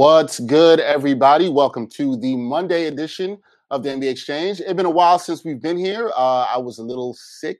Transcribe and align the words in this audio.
What's 0.00 0.38
good, 0.38 0.78
everybody? 0.78 1.48
Welcome 1.48 1.88
to 1.96 2.16
the 2.18 2.36
Monday 2.36 2.86
edition 2.86 3.36
of 3.70 3.82
the 3.82 3.88
NBA 3.88 4.10
Exchange. 4.10 4.60
It's 4.60 4.72
been 4.74 4.86
a 4.86 4.90
while 4.90 5.18
since 5.18 5.44
we've 5.44 5.60
been 5.60 5.76
here. 5.76 6.12
Uh, 6.16 6.46
I 6.48 6.56
was 6.58 6.78
a 6.78 6.84
little 6.84 7.14
sick 7.18 7.58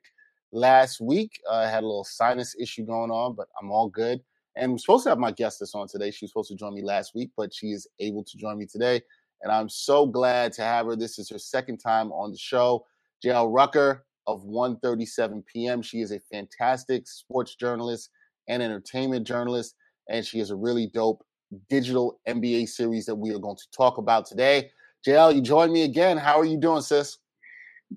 last 0.53 1.01
week. 1.01 1.41
Uh, 1.51 1.55
I 1.55 1.69
had 1.69 1.83
a 1.83 1.87
little 1.87 2.05
sinus 2.05 2.55
issue 2.61 2.87
going 2.87 3.11
on, 3.11 3.35
but 3.35 3.49
I'm 3.61 3.73
all 3.73 3.89
good. 3.89 4.21
And 4.59 4.73
I'm 4.73 4.79
supposed 4.79 5.05
to 5.05 5.11
have 5.11 5.19
my 5.19 5.31
guest 5.31 5.61
that's 5.61 5.75
on 5.75 5.87
today. 5.87 6.11
She 6.11 6.25
was 6.25 6.33
supposed 6.33 6.51
to 6.51 6.57
join 6.57 6.75
me 6.75 6.83
last 6.83 7.15
week, 7.15 7.31
but 7.37 7.55
she 7.55 7.69
is 7.69 7.87
able 8.01 8.25
to 8.25 8.37
join 8.37 8.59
me 8.59 8.67
today. 8.67 9.01
And 9.43 9.53
I'm 9.53 9.69
so 9.69 10.05
glad 10.05 10.53
to 10.55 10.63
have 10.63 10.87
her. 10.87 10.97
This 10.97 11.19
is 11.21 11.31
her 11.31 11.39
second 11.39 11.79
time 11.79 12.11
on 12.11 12.33
the 12.33 12.39
show. 12.39 12.85
Jael 13.23 13.49
Rucker 13.49 14.05
of 14.27 14.45
One37pm 14.45 15.85
She 15.85 16.01
is 16.01 16.11
a 16.11 16.21
fantastic 16.33 17.07
sports 17.07 17.55
journalist 17.55 18.11
and 18.49 18.61
entertainment 18.61 19.27
journalist, 19.27 19.77
and 20.11 20.27
she 20.27 20.41
is 20.41 20.51
a 20.51 20.57
really 20.57 20.89
dope 20.93 21.25
digital 21.71 22.21
NBA 22.29 22.69
series 22.69 23.07
that 23.07 23.15
we 23.15 23.31
are 23.31 23.39
going 23.39 23.57
to 23.57 23.71
talk 23.77 23.99
about 23.99 24.27
today. 24.27 24.71
Jael, 25.07 25.31
you 25.31 25.41
joined 25.41 25.73
me 25.73 25.85
again. 25.85 26.17
How 26.19 26.39
are 26.39 26.45
you 26.45 26.59
doing, 26.59 26.83
sis? 26.83 27.19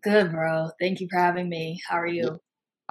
Good, 0.04 0.32
bro. 0.32 0.70
Thank 0.80 1.02
you 1.02 1.08
for 1.12 1.20
having 1.20 1.50
me. 1.50 1.82
How 1.88 1.98
are 1.98 2.08
you? 2.08 2.40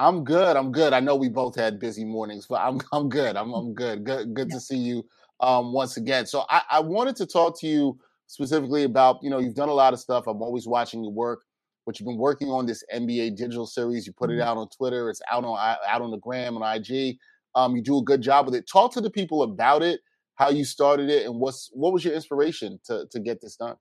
I'm 0.00 0.24
good. 0.24 0.56
I'm 0.56 0.72
good. 0.72 0.92
I 0.92 1.00
know 1.00 1.16
we 1.16 1.28
both 1.28 1.56
had 1.56 1.78
busy 1.78 2.04
mornings, 2.04 2.46
but 2.48 2.60
I'm 2.60 2.80
I'm 2.92 3.08
good. 3.08 3.36
I'm 3.36 3.52
I'm 3.52 3.74
good. 3.74 4.04
Good 4.04 4.34
good 4.34 4.50
to 4.50 4.60
see 4.60 4.78
you 4.78 5.04
um 5.40 5.72
once 5.72 5.96
again. 5.96 6.26
So 6.26 6.44
I, 6.50 6.62
I 6.70 6.80
wanted 6.80 7.16
to 7.16 7.26
talk 7.26 7.58
to 7.60 7.66
you 7.66 7.98
specifically 8.26 8.84
about, 8.84 9.18
you 9.22 9.30
know, 9.30 9.38
you've 9.38 9.54
done 9.54 9.68
a 9.68 9.74
lot 9.74 9.92
of 9.94 10.00
stuff. 10.00 10.26
I'm 10.26 10.42
always 10.42 10.66
watching 10.66 11.02
your 11.04 11.12
work, 11.12 11.42
but 11.86 12.00
you've 12.00 12.06
been 12.06 12.18
working 12.18 12.48
on 12.50 12.66
this 12.66 12.84
NBA 12.92 13.30
digital 13.30 13.66
series. 13.66 14.06
You 14.06 14.12
put 14.14 14.30
it 14.30 14.40
Mhm. 14.40 14.48
out 14.48 14.56
on 14.58 14.68
Twitter, 14.70 15.10
it's 15.10 15.22
out 15.30 15.44
on 15.44 15.58
out 15.86 16.02
on 16.02 16.10
the 16.12 16.18
gram 16.18 16.56
and 16.56 16.64
IG. 16.64 17.18
Um, 17.56 17.76
you 17.76 17.82
do 17.82 17.98
a 17.98 18.04
good 18.04 18.22
job 18.22 18.46
with 18.46 18.56
it. 18.56 18.68
Talk 18.72 18.92
to 18.94 19.02
the 19.02 19.10
people 19.10 19.42
about 19.42 19.82
it, 19.82 20.00
how 20.36 20.50
you 20.50 20.64
started 20.64 21.10
it, 21.10 21.26
and 21.26 21.40
what's 21.40 21.70
what 21.74 21.92
was 21.92 22.04
your 22.04 22.14
inspiration 22.14 22.80
to 22.86 23.06
to 23.12 23.20
get 23.20 23.40
this 23.42 23.56
done? 23.56 23.76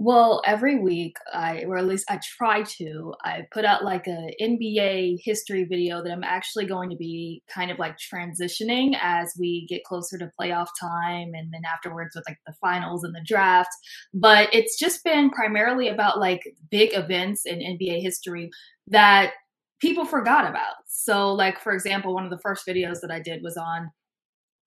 Well, 0.00 0.42
every 0.44 0.78
week 0.80 1.16
I 1.32 1.64
or 1.68 1.78
at 1.78 1.86
least 1.86 2.06
I 2.10 2.18
try 2.36 2.62
to, 2.78 3.14
I 3.24 3.46
put 3.52 3.64
out 3.64 3.84
like 3.84 4.08
a 4.08 4.34
NBA 4.42 5.18
history 5.22 5.64
video 5.64 6.02
that 6.02 6.10
I'm 6.10 6.24
actually 6.24 6.66
going 6.66 6.90
to 6.90 6.96
be 6.96 7.42
kind 7.48 7.70
of 7.70 7.78
like 7.78 7.96
transitioning 7.98 8.96
as 9.00 9.32
we 9.38 9.66
get 9.68 9.84
closer 9.84 10.18
to 10.18 10.32
playoff 10.38 10.66
time 10.80 11.32
and 11.34 11.52
then 11.52 11.62
afterwards 11.64 12.16
with 12.16 12.24
like 12.28 12.38
the 12.44 12.54
finals 12.60 13.04
and 13.04 13.14
the 13.14 13.24
draft. 13.24 13.70
But 14.12 14.52
it's 14.52 14.76
just 14.78 15.04
been 15.04 15.30
primarily 15.30 15.88
about 15.88 16.18
like 16.18 16.42
big 16.70 16.90
events 16.92 17.46
in 17.46 17.60
NBA 17.60 18.02
history 18.02 18.50
that 18.88 19.30
people 19.80 20.04
forgot 20.04 20.50
about. 20.50 20.74
So 20.88 21.32
like 21.32 21.60
for 21.60 21.72
example, 21.72 22.14
one 22.14 22.24
of 22.24 22.30
the 22.30 22.40
first 22.42 22.66
videos 22.66 23.00
that 23.02 23.12
I 23.12 23.20
did 23.20 23.44
was 23.44 23.56
on 23.56 23.92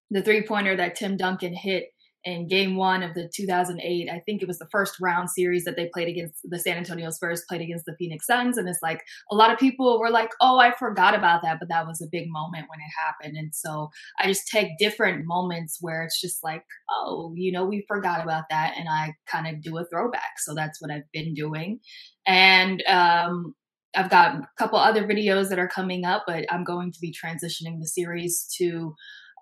the 0.10 0.22
three 0.22 0.46
pointer 0.48 0.76
that 0.78 0.96
Tim 0.96 1.18
Duncan 1.18 1.54
hit 1.54 1.90
in 2.28 2.46
game 2.46 2.76
one 2.76 3.04
of 3.04 3.14
the 3.14 3.30
2008. 3.34 4.10
I 4.10 4.20
think 4.26 4.42
it 4.42 4.48
was 4.50 4.60
the 4.60 4.68
first 4.70 5.00
round 5.00 5.30
series 5.30 5.64
that 5.64 5.78
they 5.78 5.90
played 5.94 6.10
against 6.10 6.36
the 6.44 6.60
San 6.60 6.76
Antonio 6.76 7.10
Spurs, 7.10 7.46
played 7.48 7.62
against 7.62 7.86
the 7.86 7.96
Phoenix 7.98 8.28
Suns. 8.28 8.58
And 8.58 8.68
it's 8.68 8.82
like 8.84 9.02
a 9.32 9.36
lot 9.36 9.52
of 9.52 9.58
people 9.58 9.98
were 9.98 10.10
like, 10.10 10.32
oh, 10.42 10.60
I 10.60 10.76
forgot 10.76 11.16
about 11.16 11.42
that. 11.44 11.58
But 11.58 11.70
that 11.70 11.88
was 11.88 12.02
a 12.02 12.10
big 12.12 12.26
moment 12.28 12.66
when 12.68 12.80
it 12.80 12.92
happened. 13.06 13.38
And 13.38 13.56
so 13.56 13.90
I 14.20 14.28
just 14.28 14.50
take 14.50 14.78
different 14.78 15.26
moments 15.26 15.78
where 15.80 16.04
it's 16.04 16.20
just 16.20 16.44
like, 16.44 16.64
oh, 16.92 17.32
you 17.34 17.50
know, 17.50 17.64
we 17.66 17.86
forgot 17.88 18.22
about 18.22 18.44
that. 18.50 18.74
And 18.78 18.90
I 18.90 19.14
kind 19.26 19.48
of 19.48 19.62
do 19.62 19.78
a 19.78 19.86
throwback. 19.86 20.40
So 20.40 20.54
that's 20.54 20.82
what 20.82 20.92
I've 20.92 21.10
been 21.14 21.34
doing. 21.34 21.80
And, 22.26 22.84
um, 22.88 23.56
I've 23.96 24.12
got 24.12 24.36
a 24.36 24.48
couple 24.60 24.78
other 24.78 25.08
videos 25.08 25.50
that 25.50 25.58
are 25.58 25.68
coming 25.68 26.06
up, 26.06 26.26
but 26.28 26.46
I'm 26.52 26.64
going 26.64 26.92
to 26.92 27.00
be 27.00 27.12
transitioning 27.12 27.80
the 27.80 27.88
series 27.88 28.46
to 28.58 28.94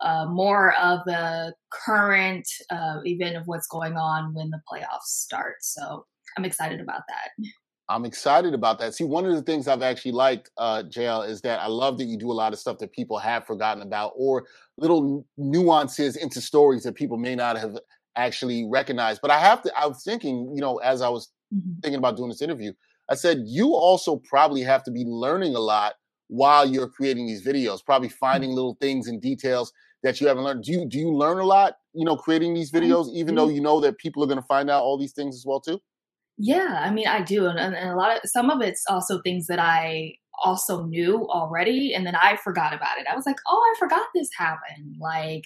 uh, 0.02 0.26
more 0.26 0.74
of 0.76 1.00
the 1.06 1.54
current 1.72 2.48
uh, 2.70 3.00
event 3.06 3.36
of 3.36 3.48
what's 3.48 3.68
going 3.68 3.96
on 3.98 4.34
when 4.34 4.50
the 4.50 4.62
playoffs 4.72 5.06
start. 5.08 5.56
So 5.62 6.06
I'm 6.38 6.46
excited 6.46 6.82
about 6.82 7.02
that. 7.08 7.48
I'm 7.88 8.06
excited 8.06 8.54
about 8.54 8.80
that. 8.80 8.96
See, 8.96 9.04
one 9.04 9.26
of 9.26 9.34
the 9.34 9.44
things 9.44 9.68
I've 9.68 9.84
actually 9.84 10.14
liked, 10.14 10.50
uh, 10.58 10.84
Jael, 10.92 11.22
is 11.22 11.42
that 11.42 11.60
I 11.60 11.68
love 11.68 12.00
that 12.00 12.06
you 12.06 12.18
do 12.18 12.32
a 12.32 12.34
lot 12.34 12.52
of 12.52 12.60
stuff 12.60 12.80
that 12.80 12.92
people 12.92 13.18
have 13.20 13.46
forgotten 13.46 13.84
about 13.84 14.14
or 14.16 14.48
little 14.78 15.26
nuances 15.38 16.16
into 16.16 16.42
stories 16.42 16.84
that 16.84 16.96
people 16.96 17.18
may 17.18 17.36
not 17.36 17.58
have 17.58 17.78
actually 18.16 18.68
recognized. 18.68 19.22
But 19.22 19.30
I 19.30 19.40
have 19.40 19.62
to, 19.64 19.72
I 19.78 19.86
was 19.86 20.04
thinking, 20.04 20.52
you 20.56 20.62
know, 20.62 20.78
as 20.78 21.02
I 21.02 21.10
was 21.10 21.32
Mhm. 21.54 21.82
thinking 21.84 22.00
about 22.00 22.18
doing 22.18 22.30
this 22.30 22.42
interview, 22.42 22.74
I 23.08 23.16
said, 23.16 23.44
you 23.46 23.76
also 23.76 24.18
probably 24.18 24.62
have 24.62 24.84
to 24.86 24.92
be 24.92 25.06
learning 25.06 25.56
a 25.56 25.60
lot 25.60 25.94
while 26.28 26.66
you're 26.66 26.90
creating 26.90 27.28
these 27.28 27.46
videos, 27.46 27.86
probably 27.86 28.10
finding 28.10 28.52
little 28.52 28.78
things 28.82 29.08
and 29.08 29.22
details 29.22 29.72
that 30.06 30.22
you 30.22 30.28
haven't 30.28 30.44
learned. 30.44 30.64
Do 30.64 30.72
you, 30.72 30.86
do 30.88 30.98
you 30.98 31.12
learn 31.12 31.40
a 31.40 31.44
lot, 31.44 31.74
you 31.94 32.06
know, 32.06 32.16
creating 32.16 32.54
these 32.54 32.72
videos, 32.72 33.12
even 33.14 33.36
though 33.36 33.50
you 33.50 33.60
know 33.60 33.82
that 33.82 33.98
people 33.98 34.24
are 34.24 34.28
going 34.28 34.40
to 34.40 34.48
find 34.48 34.70
out 34.70 34.84
all 34.84 34.98
these 34.98 35.14
things 35.14 35.36
as 35.36 35.44
well, 35.46 35.60
too? 35.60 35.82
Yeah, 36.38 36.82
I 36.82 36.92
mean, 36.92 37.08
I 37.08 37.22
do, 37.22 37.46
and, 37.48 37.58
and 37.58 37.76
and 37.76 37.90
a 37.90 37.96
lot 37.96 38.12
of 38.12 38.22
some 38.26 38.50
of 38.50 38.62
it's 38.62 38.84
also 38.90 39.22
things 39.22 39.48
that 39.48 39.58
I 39.58 40.16
also 40.44 40.84
knew 40.86 41.26
already, 41.30 41.94
and 41.96 42.06
then 42.06 42.16
I 42.16 42.36
forgot 42.44 42.74
about 42.74 42.98
it. 43.00 43.08
I 43.10 43.16
was 43.16 43.26
like, 43.26 43.38
oh, 43.50 43.74
I 43.74 43.80
forgot 43.80 44.06
this 44.14 44.28
happened. 44.38 44.98
Like, 45.00 45.44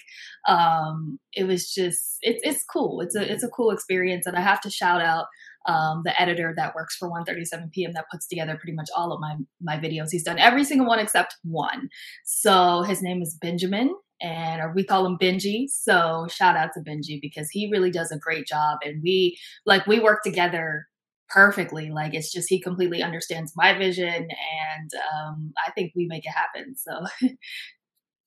um, 0.48 1.20
it 1.32 1.44
was 1.44 1.72
just, 1.72 2.18
it's 2.22 2.40
it's 2.42 2.64
cool. 2.64 3.00
It's 3.00 3.14
a 3.14 3.32
it's 3.32 3.44
a 3.44 3.48
cool 3.48 3.70
experience, 3.70 4.26
and 4.26 4.36
I 4.36 4.40
have 4.40 4.60
to 4.62 4.70
shout 4.70 5.00
out 5.00 5.26
um, 5.66 6.02
the 6.04 6.20
editor 6.20 6.54
that 6.56 6.74
works 6.74 6.96
for 6.96 7.10
One37pm 7.10 7.92
that 7.94 8.06
puts 8.10 8.26
together 8.26 8.56
pretty 8.56 8.74
much 8.74 8.88
all 8.96 9.12
of 9.12 9.20
my 9.20 9.36
my 9.60 9.76
videos. 9.76 10.08
He's 10.10 10.24
done 10.24 10.38
every 10.38 10.64
single 10.64 10.86
one 10.86 10.98
except 10.98 11.36
one. 11.42 11.88
So 12.24 12.82
his 12.82 13.02
name 13.02 13.22
is 13.22 13.36
Benjamin, 13.40 13.94
and 14.20 14.60
or 14.60 14.72
we 14.74 14.84
call 14.84 15.06
him 15.06 15.18
Benji. 15.18 15.68
So 15.68 16.26
shout 16.30 16.56
out 16.56 16.70
to 16.74 16.80
Benji 16.80 17.20
because 17.20 17.48
he 17.50 17.70
really 17.70 17.90
does 17.90 18.10
a 18.10 18.18
great 18.18 18.46
job, 18.46 18.78
and 18.82 19.02
we 19.02 19.38
like 19.66 19.86
we 19.86 20.00
work 20.00 20.22
together 20.22 20.86
perfectly. 21.28 21.90
Like 21.90 22.14
it's 22.14 22.32
just 22.32 22.48
he 22.48 22.60
completely 22.60 23.02
understands 23.02 23.52
my 23.56 23.76
vision, 23.76 24.08
and 24.08 24.90
um, 25.14 25.52
I 25.66 25.70
think 25.72 25.92
we 25.94 26.06
make 26.06 26.24
it 26.24 26.32
happen. 26.32 26.74
So 26.76 27.06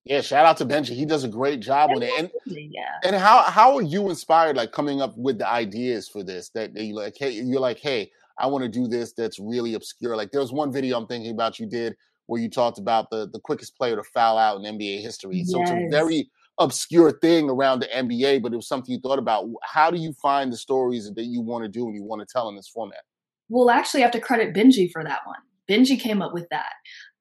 Yeah, 0.05 0.19
shout 0.21 0.45
out 0.45 0.57
to 0.57 0.65
Benji. 0.65 0.95
He 0.95 1.05
does 1.05 1.23
a 1.23 1.29
great 1.29 1.61
job 1.61 1.91
on 1.95 2.01
it. 2.01 2.11
And 2.17 2.29
yeah. 2.45 2.81
and 3.05 3.15
how 3.15 3.43
how 3.43 3.75
are 3.75 3.81
you 3.81 4.09
inspired, 4.09 4.57
like 4.57 4.71
coming 4.73 5.01
up 5.01 5.17
with 5.17 5.37
the 5.37 5.47
ideas 5.47 6.09
for 6.09 6.23
this? 6.23 6.49
That 6.49 6.75
you 6.75 6.93
like, 6.93 7.15
hey, 7.17 7.31
you're 7.31 7.61
like, 7.61 7.79
hey, 7.79 8.11
I 8.37 8.47
want 8.47 8.63
to 8.63 8.69
do 8.69 8.87
this. 8.87 9.13
That's 9.13 9.39
really 9.39 9.75
obscure. 9.75 10.17
Like, 10.17 10.31
there's 10.31 10.51
one 10.51 10.73
video 10.73 10.97
I'm 10.97 11.07
thinking 11.07 11.31
about 11.31 11.59
you 11.59 11.67
did 11.67 11.95
where 12.25 12.41
you 12.41 12.49
talked 12.49 12.79
about 12.79 13.09
the 13.11 13.29
the 13.31 13.39
quickest 13.39 13.77
player 13.77 13.95
to 13.95 14.03
foul 14.03 14.37
out 14.37 14.57
in 14.57 14.77
NBA 14.77 15.01
history. 15.01 15.43
So 15.45 15.61
it's 15.61 15.71
a 15.71 15.87
very 15.89 16.29
obscure 16.59 17.11
thing 17.11 17.49
around 17.49 17.79
the 17.79 17.87
NBA, 17.87 18.41
but 18.41 18.53
it 18.53 18.57
was 18.57 18.67
something 18.67 18.93
you 18.93 18.99
thought 18.99 19.19
about. 19.19 19.47
How 19.63 19.89
do 19.89 19.97
you 19.97 20.13
find 20.21 20.51
the 20.51 20.57
stories 20.57 21.09
that 21.15 21.23
you 21.23 21.41
want 21.41 21.63
to 21.63 21.69
do 21.69 21.85
and 21.87 21.95
you 21.95 22.03
want 22.03 22.21
to 22.21 22.31
tell 22.31 22.49
in 22.49 22.55
this 22.55 22.67
format? 22.67 23.01
Well, 23.49 23.69
actually, 23.69 24.01
I 24.01 24.03
have 24.03 24.11
to 24.13 24.19
credit 24.19 24.53
Benji 24.53 24.91
for 24.91 25.03
that 25.03 25.21
one. 25.25 25.37
Benji 25.69 25.99
came 25.99 26.21
up 26.21 26.33
with 26.33 26.47
that, 26.51 26.73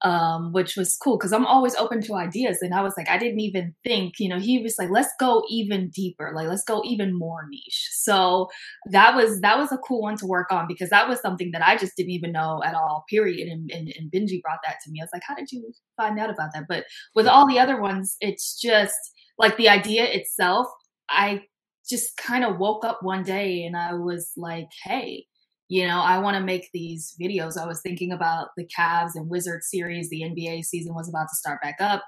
um, 0.07 0.51
which 0.51 0.75
was 0.75 0.97
cool 1.01 1.17
because 1.17 1.31
I'm 1.31 1.45
always 1.45 1.75
open 1.75 2.01
to 2.01 2.15
ideas. 2.15 2.57
And 2.61 2.73
I 2.73 2.81
was 2.81 2.93
like, 2.97 3.09
I 3.09 3.17
didn't 3.17 3.39
even 3.39 3.73
think, 3.83 4.15
you 4.19 4.27
know, 4.27 4.39
he 4.39 4.59
was 4.59 4.75
like, 4.77 4.89
let's 4.89 5.11
go 5.19 5.43
even 5.49 5.89
deeper, 5.89 6.33
like 6.35 6.47
let's 6.47 6.63
go 6.63 6.81
even 6.85 7.17
more 7.17 7.47
niche. 7.49 7.89
So 7.93 8.49
that 8.91 9.15
was 9.15 9.39
that 9.41 9.57
was 9.57 9.71
a 9.71 9.77
cool 9.77 10.01
one 10.01 10.17
to 10.17 10.25
work 10.25 10.51
on 10.51 10.65
because 10.67 10.89
that 10.89 11.07
was 11.07 11.21
something 11.21 11.51
that 11.51 11.65
I 11.65 11.77
just 11.77 11.95
didn't 11.95 12.11
even 12.11 12.33
know 12.33 12.61
at 12.65 12.75
all. 12.75 13.05
Period. 13.09 13.47
And, 13.47 13.71
and, 13.71 13.93
and 13.97 14.11
Benji 14.11 14.41
brought 14.41 14.59
that 14.65 14.77
to 14.83 14.91
me. 14.91 14.99
I 15.01 15.03
was 15.03 15.11
like, 15.13 15.23
how 15.25 15.35
did 15.35 15.51
you 15.51 15.71
find 15.95 16.19
out 16.19 16.29
about 16.29 16.49
that? 16.53 16.65
But 16.67 16.85
with 17.15 17.27
all 17.27 17.47
the 17.47 17.59
other 17.59 17.79
ones, 17.79 18.17
it's 18.19 18.59
just 18.59 18.95
like 19.37 19.57
the 19.57 19.69
idea 19.69 20.05
itself. 20.05 20.67
I 21.09 21.43
just 21.89 22.17
kind 22.17 22.43
of 22.43 22.57
woke 22.57 22.85
up 22.85 22.99
one 23.01 23.23
day 23.23 23.63
and 23.63 23.75
I 23.75 23.93
was 23.93 24.31
like, 24.37 24.67
hey 24.83 25.27
you 25.73 25.87
know, 25.87 26.01
I 26.01 26.19
want 26.19 26.37
to 26.37 26.43
make 26.43 26.69
these 26.71 27.15
videos. 27.19 27.57
I 27.57 27.65
was 27.65 27.81
thinking 27.81 28.11
about 28.11 28.49
the 28.55 28.63
Cavs 28.63 29.15
and 29.15 29.27
Wizards 29.27 29.71
series. 29.71 30.07
The 30.07 30.21
NBA 30.21 30.65
season 30.65 30.93
was 30.93 31.09
about 31.09 31.29
to 31.29 31.35
start 31.35 31.63
back 31.63 31.77
up. 31.79 32.03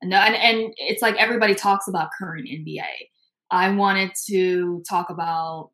And, 0.00 0.14
and, 0.14 0.36
and 0.36 0.72
it's 0.76 1.02
like 1.02 1.16
everybody 1.16 1.56
talks 1.56 1.88
about 1.88 2.10
current 2.16 2.46
NBA. 2.46 2.84
I 3.50 3.68
wanted 3.70 4.12
to 4.28 4.84
talk 4.88 5.10
about 5.10 5.70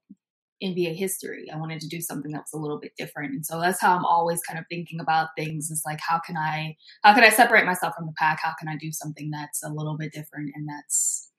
NBA 0.64 0.96
history. 0.96 1.50
I 1.52 1.58
wanted 1.58 1.82
to 1.82 1.88
do 1.88 2.00
something 2.00 2.32
that 2.32 2.44
was 2.50 2.54
a 2.54 2.58
little 2.58 2.80
bit 2.80 2.92
different. 2.96 3.34
And 3.34 3.44
so 3.44 3.60
that's 3.60 3.82
how 3.82 3.94
I'm 3.94 4.06
always 4.06 4.40
kind 4.48 4.58
of 4.58 4.64
thinking 4.70 4.98
about 4.98 5.28
things 5.36 5.70
is 5.70 5.82
like 5.84 6.00
how 6.00 6.18
can 6.18 6.38
I 6.38 6.74
how 7.04 7.12
can 7.12 7.22
I 7.22 7.28
separate 7.28 7.66
myself 7.66 7.96
from 7.96 8.06
the 8.06 8.14
pack? 8.16 8.40
How 8.42 8.54
can 8.58 8.68
I 8.68 8.78
do 8.78 8.90
something 8.92 9.30
that's 9.30 9.62
a 9.62 9.68
little 9.68 9.98
bit 9.98 10.14
different? 10.14 10.52
And 10.54 10.66
that's 10.66 11.30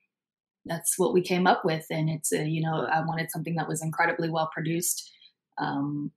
that's 0.64 1.00
what 1.00 1.16
we 1.16 1.24
came 1.24 1.48
up 1.48 1.66
with. 1.66 1.88
And 1.90 2.08
it's 2.08 2.32
a, 2.32 2.48
you 2.48 2.62
know, 2.62 2.86
I 2.86 3.04
wanted 3.04 3.32
something 3.32 3.56
that 3.56 3.68
was 3.68 3.82
incredibly 3.82 4.30
well 4.30 4.52
produced. 4.54 5.12
Um, 5.60 6.12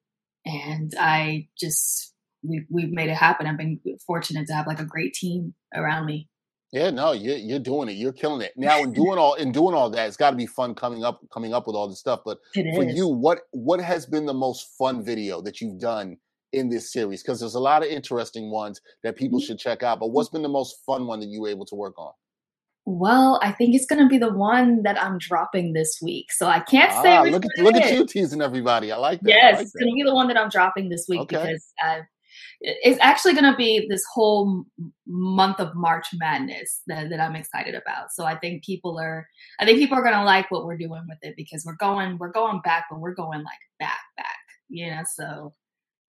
and 0.44 0.92
I 0.98 1.48
just 1.58 2.14
we 2.42 2.64
we've 2.70 2.90
made 2.90 3.10
it 3.10 3.16
happen. 3.16 3.46
I've 3.46 3.58
been 3.58 3.80
fortunate 4.06 4.46
to 4.48 4.54
have 4.54 4.66
like 4.66 4.80
a 4.80 4.84
great 4.84 5.14
team 5.14 5.54
around 5.74 6.06
me. 6.06 6.28
Yeah, 6.72 6.90
no, 6.90 7.12
you're 7.12 7.36
you're 7.36 7.58
doing 7.58 7.88
it. 7.88 7.92
You're 7.96 8.12
killing 8.12 8.42
it. 8.42 8.52
Now, 8.56 8.82
in 8.82 8.92
doing 8.92 9.18
all 9.18 9.34
in 9.34 9.50
doing 9.52 9.74
all 9.74 9.90
that, 9.90 10.06
it's 10.06 10.16
got 10.16 10.30
to 10.30 10.36
be 10.36 10.46
fun 10.46 10.74
coming 10.74 11.02
up 11.04 11.20
coming 11.32 11.52
up 11.52 11.66
with 11.66 11.74
all 11.76 11.88
this 11.88 11.98
stuff. 11.98 12.20
But 12.24 12.38
It 12.54 12.74
for 12.74 12.84
is. 12.84 12.96
you, 12.96 13.08
what 13.08 13.40
what 13.50 13.80
has 13.80 14.06
been 14.06 14.24
the 14.26 14.34
most 14.34 14.68
fun 14.78 15.04
video 15.04 15.40
that 15.42 15.60
you've 15.60 15.80
done 15.80 16.16
in 16.52 16.68
this 16.68 16.92
series? 16.92 17.22
Because 17.22 17.40
there's 17.40 17.54
a 17.56 17.60
lot 17.60 17.82
of 17.82 17.88
interesting 17.88 18.50
ones 18.50 18.80
that 19.02 19.16
people 19.16 19.40
Mhm. 19.40 19.44
should 19.46 19.58
check 19.58 19.82
out. 19.82 19.98
But 20.00 20.08
what's 20.12 20.28
been 20.30 20.42
the 20.42 20.48
most 20.48 20.76
fun 20.86 21.06
one 21.06 21.20
that 21.20 21.28
you 21.28 21.40
were 21.42 21.48
able 21.48 21.66
to 21.66 21.74
work 21.74 21.98
on? 21.98 22.12
Well, 22.86 23.38
I 23.42 23.52
think 23.52 23.74
it's 23.74 23.86
gonna 23.86 24.08
be 24.08 24.18
the 24.18 24.32
one 24.32 24.82
that 24.82 25.00
I'm 25.00 25.18
dropping 25.18 25.74
this 25.74 25.98
week. 26.02 26.32
So 26.32 26.46
I 26.46 26.60
can't 26.60 26.92
say 27.02 27.16
Ah, 27.16 27.22
look 27.22 27.44
at 27.44 27.62
look 27.62 27.76
at 27.76 27.92
you 27.92 28.06
teasing 28.06 28.42
everybody. 28.42 28.90
I 28.90 28.96
like 28.96 29.20
that. 29.20 29.28
Yes, 29.28 29.56
like 29.56 29.62
it's 29.66 29.72
gonna 29.72 29.92
be 29.92 30.02
the 30.02 30.14
one 30.14 30.28
that 30.28 30.36
I'm 30.36 30.48
dropping 30.48 30.88
this 30.88 31.06
week 31.08 31.20
Okay. 31.20 31.36
because 31.36 31.72
uh, 31.84 32.00
it's 32.60 32.98
actually 33.00 33.34
gonna 33.34 33.56
be 33.56 33.86
this 33.88 34.04
whole 34.12 34.64
month 35.06 35.60
of 35.60 35.74
March 35.74 36.06
Madness 36.14 36.82
that, 36.86 37.10
that 37.10 37.20
I'm 37.20 37.36
excited 37.36 37.74
about. 37.74 38.12
So 38.12 38.24
I 38.24 38.36
think 38.36 38.64
people 38.64 38.98
are, 38.98 39.26
I 39.58 39.64
think 39.64 39.78
people 39.78 39.98
are 39.98 40.02
gonna 40.02 40.24
like 40.24 40.50
what 40.50 40.64
we're 40.64 40.76
doing 40.76 41.04
with 41.08 41.18
it 41.22 41.34
because 41.36 41.64
we're 41.64 41.76
going, 41.76 42.18
we're 42.18 42.32
going 42.32 42.60
back, 42.62 42.86
but 42.90 43.00
we're 43.00 43.14
going 43.14 43.42
like 43.42 43.58
back, 43.78 44.00
back, 44.16 44.36
you 44.68 44.90
know. 44.90 45.02
So 45.14 45.54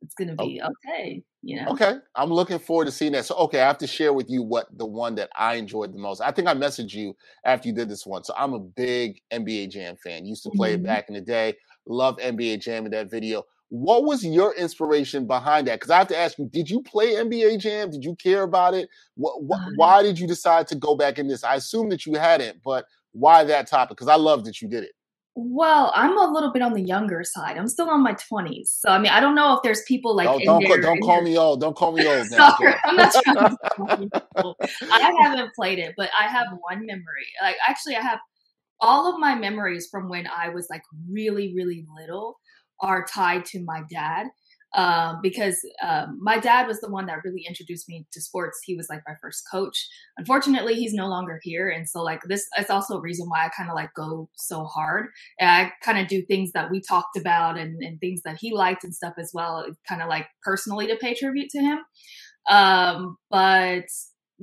it's 0.02 0.14
gonna 0.16 0.36
Oh. 0.40 0.46
be 0.46 0.62
okay, 0.62 1.24
you 1.42 1.56
know. 1.58 1.72
Okay, 1.72 1.98
I'm 2.16 2.32
looking 2.32 2.58
forward 2.58 2.86
to 2.86 2.92
seeing 2.92 3.12
that. 3.12 3.26
So, 3.26 3.36
okay, 3.36 3.62
I 3.62 3.68
have 3.68 3.78
to 3.80 3.88
share 3.88 4.14
with 4.14 4.30
you 4.30 4.42
what 4.42 4.68
the 4.78 4.86
one 4.86 5.14
that 5.16 5.30
I 5.36 5.56
enjoyed 5.56 5.94
the 5.94 6.00
most. 6.00 6.20
I 6.20 6.32
think 6.32 6.48
I 6.48 6.56
messaged 6.56 6.94
you 6.94 7.16
after 7.46 7.68
you 7.70 7.74
did 7.76 7.88
this 7.88 8.06
one. 8.06 8.24
So, 8.24 8.34
I'm 8.36 8.54
a 8.54 8.60
big 8.60 9.22
NBA 9.32 9.68
Jam 9.68 9.96
fan. 9.96 10.26
Used 10.26 10.44
to 10.44 10.50
play 10.50 10.74
it 10.74 10.82
Mhm. 10.82 10.84
back 10.84 11.08
in 11.08 11.14
the 11.14 11.22
day. 11.22 11.56
Love 11.86 12.18
NBA 12.20 12.58
Jam 12.58 12.86
in 12.86 12.92
that 12.92 13.12
video. 13.12 13.44
What 13.70 14.04
was 14.04 14.26
your 14.26 14.54
inspiration 14.56 15.28
behind 15.28 15.68
that? 15.68 15.76
Because 15.80 15.92
I 15.92 16.00
have 16.00 16.08
to 16.08 16.18
ask 16.18 16.38
you, 16.40 16.50
did 16.52 16.70
you 16.70 16.82
play 16.82 17.16
NBA 17.16 17.58
Jam? 17.58 17.92
Did 17.92 18.04
you 18.04 18.16
care 18.16 18.42
about 18.44 18.74
it? 18.74 18.90
What, 19.16 19.44
what, 19.44 19.60
Uh, 19.60 19.70
why 19.76 20.02
did 20.04 20.20
you 20.20 20.28
decide 20.28 20.68
to 20.70 20.76
go 20.76 20.96
back 20.96 21.20
in 21.20 21.28
this? 21.28 21.44
I 21.44 21.56
assume 21.56 21.90
that 21.90 22.06
you 22.06 22.16
hadn't, 22.16 22.62
but 22.64 22.86
why 23.14 23.44
that 23.46 23.68
topic? 23.68 23.98
Because 23.98 24.08
I 24.10 24.16
love 24.16 24.46
that 24.46 24.62
you 24.62 24.68
did 24.68 24.84
it. 24.84 24.92
Well, 25.34 25.94
I'm 25.96 26.18
a 26.18 26.30
little 26.30 26.52
bit 26.52 26.62
on 26.62 26.74
the 26.74 26.82
younger 26.82 27.24
side. 27.24 27.58
I'm 27.58 27.70
still 27.70 27.90
on 27.90 28.04
my 28.04 28.14
20s. 28.14 28.68
So 28.68 28.90
I 28.90 29.00
mean, 29.00 29.12
I 29.12 29.22
don't 29.22 29.34
know 29.34 29.56
if 29.56 29.64
there's 29.64 29.82
people 29.84 30.14
like 30.14 30.28
Don't 30.28 30.42
in 30.42 30.48
don't, 30.48 30.64
their 30.68 30.82
don't 30.82 31.02
call 31.02 31.22
me 31.22 31.38
old. 31.38 31.62
Don't 31.62 31.76
call 31.76 31.94
me 31.94 32.06
old 32.06 32.28
now. 32.32 32.56
Sorry, 32.58 32.74
I'm 32.84 32.96
not 32.98 33.14
trying 33.24 34.10
to 34.10 34.24
old. 34.44 34.58
I 34.92 35.14
haven't 35.22 35.54
played 35.56 35.80
it, 35.80 35.94
but 35.96 36.10
I 36.20 36.28
have 36.28 36.48
one 36.60 36.86
memory. 36.86 37.28
Like 37.42 37.56
actually 37.68 37.96
I 37.96 38.02
have 38.02 38.20
all 38.82 39.14
of 39.14 39.20
my 39.20 39.36
memories 39.36 39.88
from 39.90 40.10
when 40.10 40.28
I 40.28 40.50
was 40.50 40.68
like 40.70 40.84
really, 41.10 41.54
really 41.56 41.86
little 41.98 42.38
are 42.82 43.06
tied 43.06 43.46
to 43.46 43.64
my 43.64 43.84
dad. 43.90 44.28
Um, 44.74 45.20
because 45.22 45.60
um, 45.86 46.18
my 46.22 46.38
dad 46.40 46.68
was 46.68 46.80
the 46.80 46.90
one 46.90 47.06
that 47.08 47.24
really 47.26 47.46
introduced 47.48 47.90
me 47.90 48.06
to 48.14 48.22
sports. 48.22 48.60
He 48.64 48.76
was 48.76 48.88
like 48.90 49.02
my 49.08 49.16
first 49.22 49.44
coach. 49.52 49.88
Unfortunately, 50.18 50.76
he's 50.76 50.94
no 50.94 51.08
longer 51.08 51.40
here, 51.44 51.70
and 51.70 51.90
so 51.90 52.02
like 52.02 52.22
this 52.28 52.46
is 52.58 52.70
also 52.70 52.98
a 52.98 53.02
reason 53.02 53.28
why 53.28 53.46
I 53.46 53.50
kind 53.50 53.70
of 53.70 53.76
like 53.76 53.94
go 53.94 54.30
so 54.36 54.64
hard. 54.64 55.08
And 55.40 55.50
I 55.50 55.72
kind 55.84 56.00
of 56.00 56.08
do 56.08 56.22
things 56.22 56.52
that 56.54 56.72
we 56.72 56.82
talked 56.82 57.18
about 57.18 57.58
and, 57.58 57.82
and 57.84 58.00
things 58.00 58.22
that 58.24 58.38
he 58.40 58.54
liked 58.54 58.84
and 58.84 58.96
stuff 58.96 59.16
as 59.18 59.32
well, 59.34 59.66
kind 59.88 60.02
of 60.02 60.08
like 60.08 60.28
personally 60.44 60.88
to 60.88 60.96
pay 60.96 61.16
tribute 61.16 61.50
to 61.50 61.60
him. 61.60 61.80
Um, 62.50 63.18
but 63.30 63.86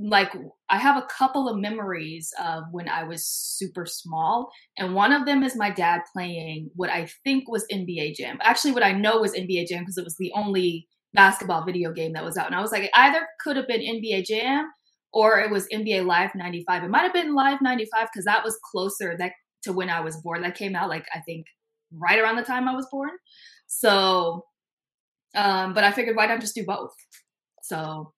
like 0.00 0.32
I 0.70 0.78
have 0.78 0.96
a 0.96 1.06
couple 1.06 1.48
of 1.48 1.58
memories 1.58 2.32
of 2.42 2.64
when 2.70 2.88
I 2.88 3.04
was 3.04 3.26
super 3.26 3.84
small, 3.84 4.50
and 4.76 4.94
one 4.94 5.12
of 5.12 5.26
them 5.26 5.42
is 5.42 5.56
my 5.56 5.70
dad 5.70 6.02
playing 6.12 6.70
what 6.76 6.90
I 6.90 7.08
think 7.24 7.48
was 7.48 7.66
NBA 7.72 8.14
Jam. 8.14 8.38
Actually, 8.42 8.72
what 8.72 8.84
I 8.84 8.92
know 8.92 9.20
was 9.20 9.34
NBA 9.34 9.66
Jam 9.66 9.82
because 9.82 9.98
it 9.98 10.04
was 10.04 10.16
the 10.18 10.32
only 10.34 10.86
basketball 11.14 11.64
video 11.64 11.92
game 11.92 12.12
that 12.12 12.24
was 12.24 12.36
out, 12.36 12.46
and 12.46 12.54
I 12.54 12.60
was 12.60 12.70
like, 12.70 12.84
it 12.84 12.90
either 12.94 13.26
could 13.40 13.56
have 13.56 13.66
been 13.66 13.80
NBA 13.80 14.24
Jam 14.24 14.70
or 15.12 15.40
it 15.40 15.50
was 15.50 15.66
NBA 15.72 16.06
Live 16.06 16.34
'95. 16.34 16.84
It 16.84 16.90
might 16.90 17.02
have 17.02 17.12
been 17.12 17.34
Live 17.34 17.60
'95 17.60 18.08
because 18.12 18.26
that 18.26 18.44
was 18.44 18.58
closer 18.70 19.16
that 19.18 19.32
to 19.64 19.72
when 19.72 19.90
I 19.90 20.00
was 20.00 20.16
born. 20.18 20.42
That 20.42 20.56
came 20.56 20.76
out 20.76 20.88
like 20.88 21.06
I 21.14 21.20
think 21.20 21.46
right 21.92 22.20
around 22.20 22.36
the 22.36 22.42
time 22.42 22.68
I 22.68 22.74
was 22.74 22.86
born. 22.90 23.10
So, 23.66 24.44
um, 25.34 25.74
but 25.74 25.82
I 25.82 25.90
figured 25.90 26.16
why 26.16 26.26
not 26.26 26.40
just 26.40 26.54
do 26.54 26.64
both? 26.64 26.92
So 27.62 28.12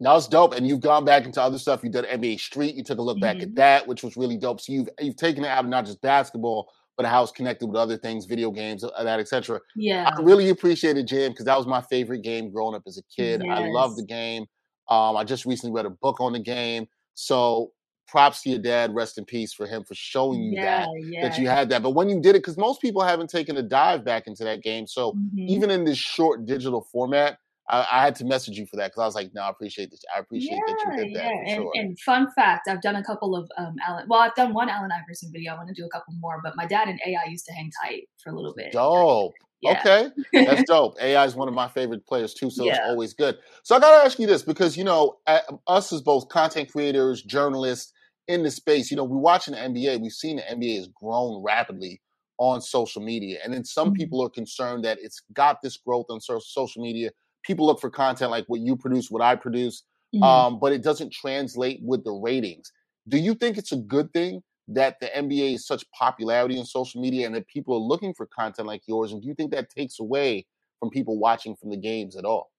That 0.00 0.12
was 0.12 0.26
dope. 0.26 0.54
And 0.54 0.66
you've 0.66 0.80
gone 0.80 1.04
back 1.04 1.26
into 1.26 1.42
other 1.42 1.58
stuff. 1.58 1.84
You 1.84 1.90
did 1.90 2.06
NBA 2.06 2.38
Street. 2.40 2.74
You 2.74 2.82
took 2.82 2.98
a 2.98 3.02
look 3.02 3.20
back 3.20 3.36
at 3.42 3.50
Mhm. 3.50 3.56
that, 3.56 3.86
which 3.86 4.02
was 4.02 4.16
really 4.16 4.38
dope. 4.38 4.60
So 4.60 4.72
you've 4.72 4.88
you've 4.98 5.16
taken 5.16 5.44
it 5.44 5.48
out 5.48 5.64
of 5.64 5.70
not 5.70 5.84
just 5.84 6.00
basketball, 6.00 6.70
but 6.96 7.04
how 7.06 7.22
it's 7.22 7.32
connected 7.32 7.66
with 7.66 7.76
other 7.76 7.96
things, 7.98 8.24
video 8.24 8.50
games, 8.50 8.82
uh, 8.82 9.04
that 9.04 9.20
etc. 9.20 9.60
yeah, 9.76 10.10
I 10.14 10.20
really 10.22 10.48
appreciated 10.48 11.06
Jam 11.06 11.30
because 11.32 11.44
that 11.44 11.56
was 11.58 11.66
my 11.66 11.82
favorite 11.82 12.22
game 12.22 12.50
growing 12.50 12.74
up 12.74 12.82
as 12.86 12.96
a 12.98 13.02
kid. 13.14 13.42
I 13.48 13.68
love 13.68 13.96
the 13.96 14.04
game. 14.04 14.46
Um, 14.88 15.16
I 15.16 15.24
just 15.24 15.44
recently 15.44 15.74
read 15.74 15.86
a 15.86 15.90
book 15.90 16.20
on 16.20 16.32
the 16.32 16.40
game. 16.40 16.88
So 17.14 17.72
props 18.08 18.42
to 18.42 18.50
your 18.50 18.58
dad. 18.58 18.92
Rest 18.94 19.18
in 19.18 19.24
peace 19.24 19.52
for 19.52 19.66
him 19.66 19.84
for 19.84 19.94
showing 19.94 20.42
you 20.42 20.52
yeah, 20.54 20.80
that 20.80 20.88
yeah. 21.12 21.28
that 21.28 21.38
you 21.38 21.46
had 21.48 21.68
that. 21.68 21.82
But 21.82 21.90
when 21.90 22.08
you 22.08 22.20
did 22.20 22.30
it, 22.30 22.38
because 22.40 22.56
most 22.56 22.80
people 22.80 23.02
haven't 23.02 23.30
taken 23.30 23.56
a 23.58 23.62
dive 23.62 24.04
back 24.04 24.26
into 24.26 24.42
that 24.44 24.62
game. 24.62 24.86
So 24.86 25.12
Mhm. 25.12 25.46
even 25.48 25.70
in 25.70 25.84
this 25.84 25.98
short 25.98 26.44
digital 26.46 26.80
format, 26.80 27.38
I, 27.70 27.86
I 27.92 28.02
had 28.02 28.14
to 28.16 28.24
message 28.24 28.58
you 28.58 28.66
for 28.66 28.76
that 28.76 28.90
because 28.90 29.02
I 29.02 29.06
was 29.06 29.14
like, 29.14 29.30
no, 29.34 29.42
I 29.42 29.50
appreciate 29.50 29.90
this. 29.90 30.00
I 30.14 30.18
appreciate 30.20 30.60
that 30.66 30.76
you 30.84 30.92
yeah, 30.96 31.04
did 31.04 31.14
that 31.16 31.24
yeah. 31.24 31.54
And, 31.54 31.62
sure. 31.62 31.72
and 31.74 32.00
fun 32.00 32.30
fact, 32.32 32.68
I've 32.68 32.82
done 32.82 32.96
a 32.96 33.04
couple 33.04 33.36
of 33.36 33.48
um 33.56 33.76
Allen. 33.86 34.06
Well, 34.08 34.20
I've 34.20 34.34
done 34.34 34.52
one 34.52 34.68
Allen 34.68 34.90
Iverson 34.92 35.30
video. 35.32 35.52
I 35.52 35.56
want 35.56 35.68
to 35.68 35.74
do 35.74 35.86
a 35.86 35.90
couple 35.90 36.14
more, 36.18 36.40
but 36.42 36.56
my 36.56 36.66
dad 36.66 36.88
and 36.88 37.00
AI 37.06 37.30
used 37.30 37.46
to 37.46 37.52
hang 37.52 37.70
tight 37.82 38.08
for 38.22 38.30
a 38.30 38.36
little 38.36 38.54
bit. 38.54 38.72
Dope. 38.72 39.34
Yeah. 39.62 39.78
Okay. 39.78 40.08
That's 40.34 40.62
dope. 40.68 40.96
AI 41.00 41.24
is 41.24 41.34
one 41.34 41.48
of 41.48 41.54
my 41.54 41.68
favorite 41.68 42.06
players 42.06 42.34
too, 42.34 42.50
so 42.50 42.68
it's 42.68 42.80
always 42.86 43.14
good. 43.14 43.38
So 43.62 43.76
I 43.76 43.80
got 43.80 43.98
to 43.98 44.04
ask 44.04 44.18
you 44.18 44.26
this 44.26 44.42
because, 44.42 44.76
you 44.76 44.84
know, 44.84 45.18
a- 45.26 45.42
us 45.66 45.92
as 45.92 46.00
both 46.00 46.28
content 46.28 46.72
creators, 46.72 47.22
journalists 47.22 47.92
in 48.26 48.42
the 48.42 48.50
space, 48.50 48.90
you 48.90 48.96
know, 48.96 49.04
we're 49.04 49.18
watching 49.18 49.54
the 49.54 49.60
NBA. 49.60 50.00
We've 50.00 50.12
seen 50.12 50.36
the 50.36 50.42
NBA 50.42 50.76
has 50.76 50.88
grown 50.88 51.42
rapidly 51.42 52.00
on 52.38 52.62
social 52.62 53.02
media. 53.02 53.38
And 53.44 53.52
then 53.52 53.64
some 53.64 53.90
Mhm. 53.90 53.96
people 53.96 54.22
are 54.22 54.30
concerned 54.30 54.84
that 54.84 54.98
it's 55.00 55.20
got 55.34 55.60
this 55.62 55.76
growth 55.76 56.06
on 56.08 56.20
social 56.20 56.82
media. 56.82 57.10
People 57.42 57.66
look 57.66 57.80
for 57.80 57.90
content 57.90 58.30
like 58.30 58.44
what 58.46 58.60
you 58.60 58.76
produce, 58.76 59.10
what 59.10 59.22
I 59.22 59.36
produce, 59.36 59.82
Mhm. 60.14 60.22
um, 60.22 60.58
but 60.60 60.72
it 60.72 60.82
doesn't 60.82 61.12
translate 61.12 61.80
with 61.82 62.04
the 62.04 62.12
ratings. 62.12 62.72
Do 63.08 63.18
you 63.18 63.34
think 63.34 63.56
it's 63.58 63.72
a 63.72 63.76
good 63.76 64.12
thing 64.12 64.42
that 64.68 64.96
the 65.00 65.14
NBA 65.16 65.54
is 65.54 65.66
such 65.66 65.84
popularity 65.92 66.58
in 66.58 66.64
social 66.64 67.00
media 67.00 67.26
and 67.26 67.34
that 67.34 67.48
people 67.48 67.74
are 67.74 67.78
looking 67.80 68.14
for 68.14 68.26
content 68.26 68.68
like 68.68 68.82
yours? 68.86 69.12
And 69.12 69.20
do 69.22 69.28
you 69.28 69.34
think 69.34 69.50
that 69.52 69.70
takes 69.70 69.98
away 69.98 70.46
from 70.78 70.90
people 70.90 71.18
watching 71.18 71.56
from 71.56 71.70
the 71.70 71.76
games 71.76 72.16
at 72.16 72.24
all? 72.24 72.50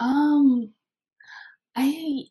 Um, 0.00 0.72
I 1.76 2.24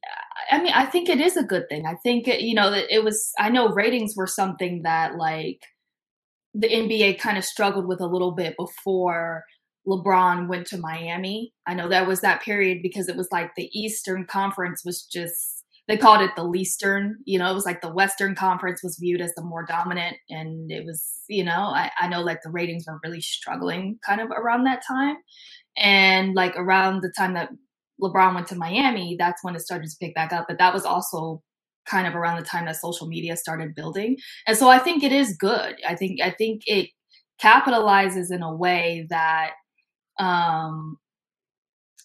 I 0.51 0.61
mean, 0.61 0.73
I 0.73 0.85
think 0.85 1.09
it 1.09 1.19
is 1.19 1.37
a 1.37 1.43
good 1.43 1.67
thing. 1.69 1.85
I 1.85 1.95
think 2.03 2.27
it, 2.27 2.41
you 2.41 2.53
know 2.55 2.71
that 2.71 2.93
it 2.93 3.03
was. 3.03 3.31
I 3.39 3.49
know 3.49 3.69
ratings 3.69 4.13
were 4.15 4.27
something 4.27 4.81
that 4.83 5.15
like 5.15 5.61
the 6.53 6.67
NBA 6.73 7.19
kind 7.19 7.37
of 7.37 7.45
struggled 7.45 7.87
with 7.87 8.01
a 8.01 8.07
little 8.07 8.33
bit 8.33 8.55
before 8.57 9.43
LeBron 9.87 10.47
went 10.47 10.67
to 10.67 10.77
Miami. 10.77 11.53
I 11.65 11.73
know 11.73 11.87
that 11.89 12.07
was 12.07 12.21
that 12.21 12.41
period 12.41 12.79
because 12.81 13.07
it 13.07 13.15
was 13.15 13.29
like 13.31 13.55
the 13.55 13.69
Eastern 13.73 14.25
Conference 14.25 14.83
was 14.85 15.03
just 15.03 15.63
they 15.87 15.95
called 15.95 16.21
it 16.21 16.31
the 16.35 16.43
Leastern. 16.43 17.17
You 17.23 17.39
know, 17.39 17.49
it 17.49 17.53
was 17.53 17.65
like 17.65 17.81
the 17.81 17.93
Western 17.93 18.35
Conference 18.35 18.83
was 18.83 18.97
viewed 18.99 19.21
as 19.21 19.33
the 19.35 19.43
more 19.43 19.65
dominant, 19.65 20.17
and 20.29 20.69
it 20.71 20.85
was 20.85 21.21
you 21.29 21.43
know 21.43 21.71
I, 21.73 21.89
I 21.99 22.07
know 22.09 22.21
like 22.21 22.41
the 22.43 22.51
ratings 22.51 22.85
were 22.87 22.99
really 23.03 23.21
struggling 23.21 23.99
kind 24.05 24.19
of 24.19 24.29
around 24.29 24.65
that 24.65 24.83
time, 24.85 25.15
and 25.77 26.35
like 26.35 26.55
around 26.57 27.01
the 27.01 27.13
time 27.17 27.33
that 27.35 27.49
LeBron 28.01 28.35
went 28.35 28.47
to 28.47 28.55
Miami, 28.55 29.15
that's 29.17 29.43
when 29.43 29.55
it 29.55 29.61
started 29.61 29.89
to 29.89 29.97
pick 29.99 30.13
back 30.13 30.33
up. 30.33 30.45
But 30.47 30.59
that 30.59 30.73
was 30.73 30.85
also 30.85 31.41
kind 31.87 32.05
of 32.05 32.15
around 32.15 32.37
the 32.37 32.45
time 32.45 32.65
that 32.65 32.75
social 32.75 33.07
media 33.07 33.37
started 33.37 33.73
building. 33.73 34.17
And 34.45 34.57
so 34.57 34.67
I 34.67 34.79
think 34.79 35.03
it 35.03 35.13
is 35.13 35.37
good. 35.37 35.75
I 35.87 35.95
think 35.95 36.19
I 36.21 36.31
think 36.31 36.63
it 36.65 36.89
capitalizes 37.41 38.31
in 38.31 38.41
a 38.41 38.53
way 38.53 39.07
that 39.09 39.51
um 40.19 40.97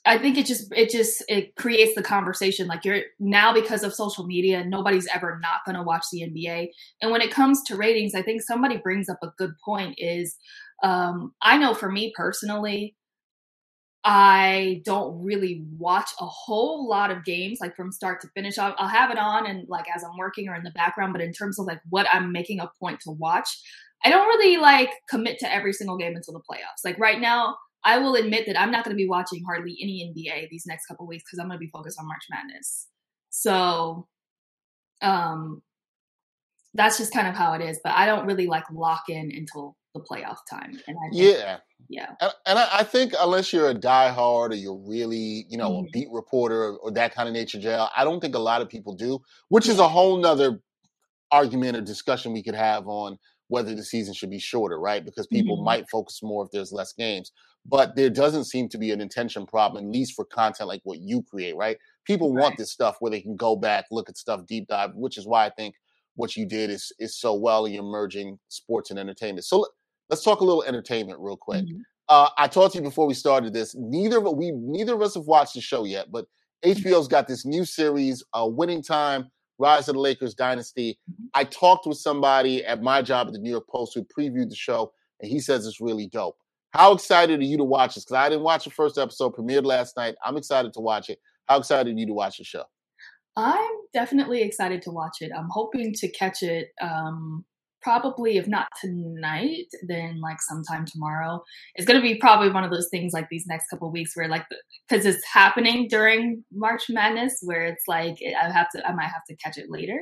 I 0.04 0.18
think 0.18 0.36
it 0.36 0.46
just 0.46 0.72
it 0.74 0.90
just 0.90 1.22
it 1.28 1.54
creates 1.54 1.94
the 1.94 2.02
conversation 2.02 2.66
like 2.66 2.84
you're 2.84 3.02
now 3.20 3.52
because 3.52 3.84
of 3.84 3.94
social 3.94 4.26
media 4.26 4.64
nobody's 4.64 5.06
ever 5.06 5.38
not 5.40 5.64
going 5.64 5.76
to 5.76 5.82
watch 5.82 6.06
the 6.10 6.22
NBA 6.22 6.70
and 7.00 7.10
when 7.12 7.20
it 7.20 7.30
comes 7.30 7.62
to 7.64 7.76
ratings 7.76 8.14
I 8.14 8.22
think 8.22 8.42
somebody 8.42 8.78
brings 8.78 9.08
up 9.08 9.18
a 9.22 9.32
good 9.38 9.52
point 9.64 9.94
is 9.98 10.36
um 10.82 11.34
I 11.40 11.56
know 11.56 11.74
for 11.74 11.90
me 11.90 12.12
personally 12.16 12.96
I 14.04 14.82
don't 14.84 15.22
really 15.22 15.64
watch 15.78 16.10
a 16.20 16.26
whole 16.26 16.88
lot 16.88 17.12
of 17.12 17.24
games 17.24 17.58
like 17.60 17.76
from 17.76 17.92
start 17.92 18.20
to 18.22 18.28
finish. 18.34 18.58
I'll, 18.58 18.74
I'll, 18.78 18.88
have 18.88 19.12
it 19.12 19.18
on 19.18 19.46
and 19.46 19.68
like 19.68 19.86
as 19.94 20.02
I'm 20.02 20.16
working 20.16 20.48
or 20.48 20.56
in 20.56 20.64
the 20.64 20.72
background, 20.72 21.12
but 21.12 21.22
in 21.22 21.32
terms 21.32 21.58
of 21.58 21.66
like 21.66 21.80
what 21.88 22.08
I'm 22.12 22.32
making 22.32 22.58
a 22.58 22.70
point 22.80 22.98
to 23.02 23.12
watch, 23.12 23.60
I 24.04 24.10
don't 24.10 24.26
really 24.26 24.56
like 24.56 24.90
commit 25.08 25.38
to 25.38 25.52
every 25.52 25.72
single 25.72 25.96
game 25.96 26.16
until 26.16 26.34
the 26.34 26.40
playoffs. 26.40 26.84
Like 26.84 26.98
right 26.98 27.20
now, 27.20 27.56
I 27.84 27.98
will 27.98 28.14
admit 28.14 28.46
that 28.46 28.60
I'm 28.60 28.70
not 28.70 28.84
going 28.84 28.96
to 28.96 29.00
be 29.00 29.08
watching 29.08 29.42
hardly 29.44 29.76
any 29.82 30.12
NBA 30.14 30.48
these 30.50 30.66
next 30.66 30.86
couple 30.86 31.06
weeks 31.06 31.24
because 31.24 31.38
I'm 31.38 31.48
going 31.48 31.58
to 31.58 31.64
be 31.64 31.70
focused 31.70 31.98
on 31.98 32.06
March 32.06 32.24
Madness. 32.30 32.88
So, 33.30 34.06
um, 35.00 35.62
that's 36.74 36.98
just 36.98 37.12
kind 37.12 37.28
of 37.28 37.34
how 37.34 37.54
it 37.54 37.60
is. 37.60 37.80
But 37.82 37.94
I 37.94 38.06
don't 38.06 38.26
really 38.26 38.46
like 38.46 38.64
lock 38.72 39.04
in 39.08 39.30
until 39.34 39.76
the 39.94 40.00
playoff 40.00 40.38
time. 40.48 40.78
And 40.86 40.96
I 40.96 41.10
think, 41.10 41.38
yeah, 41.38 41.58
yeah. 41.88 42.10
And, 42.20 42.32
and 42.46 42.58
I, 42.58 42.68
I, 42.72 42.84
think 42.84 43.12
unless 43.20 43.52
you're 43.52 43.68
a 43.68 43.74
diehard 43.74 44.50
or 44.50 44.54
you're 44.54 44.82
really, 44.86 45.46
you 45.48 45.58
know, 45.58 45.70
mm-hmm. 45.70 45.86
a 45.86 45.90
beat 45.92 46.08
reporter 46.10 46.62
or, 46.62 46.76
or, 46.78 46.90
that 46.92 47.14
kind 47.14 47.28
of 47.28 47.34
nature, 47.34 47.58
Jael, 47.58 47.90
I 47.94 48.04
don't 48.04 48.20
think 48.20 48.34
a 48.34 48.40
lot 48.40 48.62
of 48.62 48.68
people 48.68 48.94
do. 48.94 49.20
Which 49.48 49.68
is 49.68 49.78
a 49.78 49.88
whole 49.88 50.16
nother 50.16 50.60
argument 51.30 51.76
or 51.76 51.80
discussion 51.82 52.32
we 52.32 52.42
could 52.42 52.54
have 52.54 52.86
on 52.86 53.18
whether 53.52 53.74
the 53.74 53.84
season 53.84 54.14
should 54.14 54.30
be 54.30 54.38
shorter, 54.38 54.80
right? 54.80 55.04
Because 55.04 55.26
people 55.26 55.58
mm-hmm. 55.58 55.66
might 55.66 55.90
focus 55.90 56.22
more 56.22 56.42
if 56.42 56.50
there's 56.50 56.72
less 56.72 56.94
games. 56.94 57.32
But 57.66 57.96
there 57.96 58.08
doesn't 58.08 58.46
seem 58.46 58.70
to 58.70 58.78
be 58.78 58.92
an 58.92 59.00
intention 59.02 59.44
problem, 59.44 59.84
at 59.84 59.92
least 59.92 60.14
for 60.14 60.24
content 60.24 60.68
like 60.68 60.80
what 60.84 61.00
you 61.00 61.22
create, 61.22 61.54
right? 61.54 61.76
People 62.06 62.32
right. 62.32 62.40
want 62.40 62.56
this 62.56 62.72
stuff 62.72 62.96
where 63.00 63.10
they 63.10 63.20
can 63.20 63.36
go 63.36 63.54
back, 63.54 63.84
look 63.90 64.08
at 64.08 64.16
stuff 64.16 64.46
deep 64.46 64.68
dive, 64.68 64.94
which 64.94 65.18
is 65.18 65.26
why 65.26 65.44
I 65.44 65.50
think 65.50 65.74
what 66.14 66.34
you 66.34 66.46
did 66.46 66.70
is 66.70 66.92
is 66.98 67.14
so 67.14 67.34
well 67.34 67.66
in 67.66 67.84
merging 67.84 68.38
sports 68.48 68.88
and 68.90 68.98
entertainment. 68.98 69.44
So 69.44 69.66
let's 70.08 70.24
talk 70.24 70.40
a 70.40 70.44
little 70.44 70.62
entertainment 70.62 71.20
real 71.20 71.36
quick. 71.36 71.66
Mm-hmm. 71.66 71.80
Uh, 72.08 72.30
I 72.38 72.48
talked 72.48 72.72
to 72.72 72.78
you 72.78 72.84
before 72.84 73.06
we 73.06 73.12
started 73.14 73.52
this. 73.52 73.74
Neither 73.76 74.16
of 74.16 74.34
we 74.34 74.50
neither 74.52 74.94
of 74.94 75.02
us 75.02 75.14
have 75.14 75.26
watched 75.26 75.54
the 75.54 75.60
show 75.60 75.84
yet, 75.84 76.10
but 76.10 76.24
HBO's 76.64 77.06
got 77.06 77.28
this 77.28 77.44
new 77.44 77.66
series, 77.66 78.24
uh, 78.32 78.46
Winning 78.46 78.82
Time 78.82 79.30
Rise 79.62 79.88
of 79.88 79.94
the 79.94 80.00
Lakers 80.00 80.34
Dynasty. 80.34 80.98
Mm-hmm. 81.10 81.26
I 81.34 81.44
talked 81.44 81.86
with 81.86 81.98
somebody 81.98 82.64
at 82.64 82.82
my 82.82 83.00
job 83.00 83.28
at 83.28 83.32
the 83.32 83.38
New 83.38 83.50
York 83.50 83.68
Post 83.68 83.94
who 83.94 84.04
previewed 84.04 84.50
the 84.50 84.56
show, 84.56 84.92
and 85.20 85.30
he 85.30 85.38
says 85.38 85.66
it's 85.66 85.80
really 85.80 86.08
dope. 86.08 86.36
How 86.72 86.92
excited 86.92 87.40
are 87.40 87.44
you 87.44 87.58
to 87.58 87.64
watch 87.64 87.94
this? 87.94 88.04
Because 88.04 88.16
I 88.16 88.28
didn't 88.28 88.44
watch 88.44 88.64
the 88.64 88.70
first 88.70 88.98
episode, 88.98 89.34
premiered 89.34 89.64
last 89.64 89.96
night. 89.96 90.14
I'm 90.24 90.36
excited 90.36 90.72
to 90.74 90.80
watch 90.80 91.10
it. 91.10 91.18
How 91.46 91.58
excited 91.58 91.94
are 91.94 91.98
you 91.98 92.06
to 92.06 92.14
watch 92.14 92.38
the 92.38 92.44
show? 92.44 92.64
I'm 93.36 93.70
definitely 93.94 94.42
excited 94.42 94.82
to 94.82 94.90
watch 94.90 95.18
it. 95.20 95.30
I'm 95.36 95.48
hoping 95.50 95.92
to 95.94 96.08
catch 96.08 96.42
it 96.42 96.68
um, 96.80 97.44
probably 97.82 98.36
if 98.36 98.46
not 98.46 98.68
tonight 98.80 99.66
then 99.86 100.20
like 100.20 100.40
sometime 100.40 100.84
tomorrow. 100.86 101.42
It's 101.74 101.86
going 101.86 102.00
to 102.00 102.06
be 102.06 102.18
probably 102.18 102.50
one 102.50 102.64
of 102.64 102.70
those 102.70 102.88
things 102.90 103.12
like 103.12 103.28
these 103.30 103.46
next 103.46 103.68
couple 103.68 103.90
weeks 103.90 104.16
where 104.16 104.28
like 104.28 104.44
because 104.88 105.06
it's 105.06 105.24
happening 105.24 105.88
during 105.88 106.44
march 106.52 106.84
madness 106.88 107.38
where 107.42 107.64
it's 107.64 107.84
like 107.88 108.16
i 108.42 108.50
have 108.50 108.68
to 108.70 108.86
i 108.86 108.92
might 108.92 109.04
have 109.04 109.24
to 109.28 109.36
catch 109.36 109.58
it 109.58 109.70
later. 109.70 110.00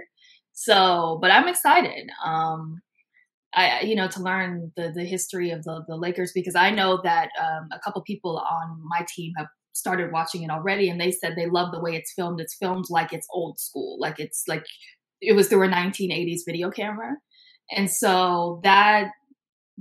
So 0.53 1.19
but 1.21 1.31
i'm 1.31 1.49
excited 1.49 2.11
um 2.25 2.81
I, 3.53 3.81
you 3.81 3.97
know, 3.97 4.09
to 4.09 4.23
learn 4.23 4.73
the 4.77 4.93
the 4.95 5.05
history 5.05 5.51
of 5.51 5.65
the 5.65 5.85
the 5.89 5.97
Lakers 5.97 6.33
because 6.33 6.55
I 6.55 6.71
know 6.71 7.01
that 7.03 7.31
um, 7.41 7.69
a 7.73 7.81
couple 7.81 8.01
people 8.03 8.39
on 8.39 8.81
my 8.85 9.05
team 9.09 9.33
have 9.37 9.49
started 9.73 10.13
watching 10.13 10.43
it 10.43 10.51
already, 10.51 10.89
and 10.89 11.01
they 11.01 11.11
said 11.11 11.35
they 11.35 11.47
love 11.47 11.73
the 11.73 11.81
way 11.81 11.97
it's 11.97 12.13
filmed. 12.13 12.41
It's 12.41 12.55
filmed 12.55 12.87
like 12.91 13.13
it's 13.13 13.27
old 13.33 13.59
school, 13.59 13.99
like 13.99 14.21
it's 14.21 14.45
like 14.47 14.65
it 15.21 15.35
was 15.35 15.49
through 15.49 15.65
a 15.65 15.69
1980s 15.69 16.41
video 16.47 16.71
camera, 16.71 17.17
and 17.71 17.91
so 17.91 18.61
that 18.65 19.11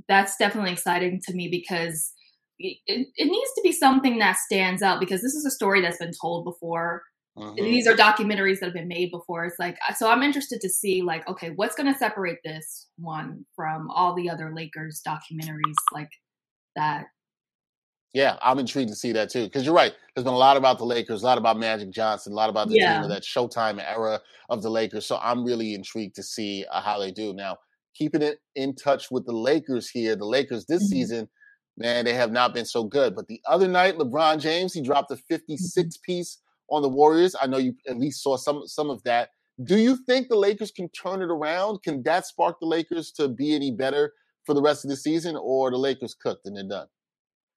that's 0.08 0.38
definitely 0.38 0.72
exciting 0.72 1.22
to 1.25 1.34
me 1.34 1.50
because 1.50 2.13
it, 2.58 2.77
it 2.88 3.25
needs 3.25 3.51
to 3.55 3.62
be 3.63 3.72
something 3.72 4.19
that 4.19 4.38
stands 4.38 4.81
out 4.81 5.00
because 5.00 5.22
this 5.22 5.34
is 5.34 5.46
a 5.46 5.51
story 5.51 5.81
that's 5.81 5.98
been 5.98 6.12
told 6.19 6.43
before 6.46 7.03
uh-huh. 7.38 7.53
these 7.55 7.88
are 7.88 7.96
documentaries 7.96 8.60
that 8.60 8.65
have 8.65 8.74
been 8.74 8.88
made 8.88 9.12
before 9.12 9.46
it's 9.46 9.60
like 9.60 9.77
so 9.96 10.10
i'm 10.10 10.24
interested 10.24 10.60
to 10.60 10.69
see 10.69 11.01
like 11.01 11.27
okay 11.27 11.51
what's 11.55 11.75
going 11.75 11.91
to 11.91 11.98
separate 11.98 12.39
this 12.43 12.88
one 12.98 13.46
from 13.55 13.89
all 13.91 14.13
the 14.15 14.29
other 14.29 14.53
lakers 14.53 15.01
documentaries 15.08 15.75
like 15.93 16.10
that 16.75 17.05
yeah, 18.13 18.38
I'm 18.41 18.58
intrigued 18.58 18.89
to 18.89 18.96
see 18.96 19.12
that 19.12 19.29
too. 19.29 19.43
Because 19.43 19.65
you're 19.65 19.75
right. 19.75 19.93
There's 20.15 20.24
been 20.24 20.34
a 20.34 20.38
lot 20.38 20.58
about 20.58 20.79
the 20.79 20.86
Lakers, 20.86 21.22
a 21.22 21.25
lot 21.25 21.38
about 21.38 21.60
Magic 21.60 21.91
Johnson, 21.91 22.34
a 22.34 22.36
lot 22.36 22.50
about 22.50 22.67
the 22.67 22.75
yeah. 22.75 22.96
team 22.96 23.03
of 23.03 23.10
that 23.10 23.24
Showtime 23.24 23.84
era 23.86 24.19
of 24.50 24.63
the 24.63 24.69
Lakers. 24.69 25.05
So 25.05 25.19
I'm 25.22 25.43
really 25.43 25.75
intrigued 25.75 26.15
to 26.15 26.24
see 26.24 26.65
uh, 26.72 26.81
how 26.81 26.98
they 27.00 27.12
do. 27.12 27.34
Now, 27.34 27.58
keeping 27.96 28.22
it 28.22 28.39
in 28.55 28.75
touch 28.75 29.12
with 29.12 29.25
the 29.25 29.36
Lakers 29.36 29.89
here. 29.89 30.15
The 30.15 30.25
Lakers 30.25 30.65
this 30.65 30.84
mm-hmm. 30.84 30.91
season, 30.91 31.29
man, 31.77 32.05
they 32.05 32.13
have 32.13 32.31
not 32.31 32.53
been 32.53 32.65
so 32.65 32.84
good. 32.84 33.15
But 33.15 33.27
the 33.27 33.41
other 33.48 33.67
night, 33.67 33.98
LeBron 33.98 34.39
James, 34.39 34.74
he 34.74 34.81
dropped 34.81 35.12
a 35.12 35.17
56 35.17 35.77
mm-hmm. 35.77 36.01
piece 36.03 36.39
on 36.69 36.81
the 36.81 36.89
Warriors. 36.89 37.36
I 37.41 37.48
know 37.48 37.58
you 37.58 37.75
at 37.88 37.98
least 37.98 38.24
saw 38.24 38.38
some 38.38 38.63
some 38.65 38.89
of 38.89 39.03
that. 39.03 39.29
Do 39.63 39.77
you 39.77 39.98
think 40.05 40.29
the 40.29 40.38
Lakers 40.38 40.72
can 40.72 40.89
turn 40.89 41.22
it 41.22 41.29
around? 41.29 41.84
Can 41.84 42.01
that 42.03 42.25
spark 42.25 42.60
the 42.62 42.67
Lakers 42.67 43.12
to 43.13 43.27
be 43.27 43.53
any 43.53 43.72
better 43.72 44.13
for 44.46 44.53
the 44.53 44.62
rest 44.62 44.86
of 44.86 44.89
the 44.89 44.96
season, 44.96 45.38
or 45.39 45.69
the 45.69 45.77
Lakers 45.77 46.15
cooked 46.15 46.46
and 46.46 46.55
they're 46.55 46.63
done? 46.63 46.88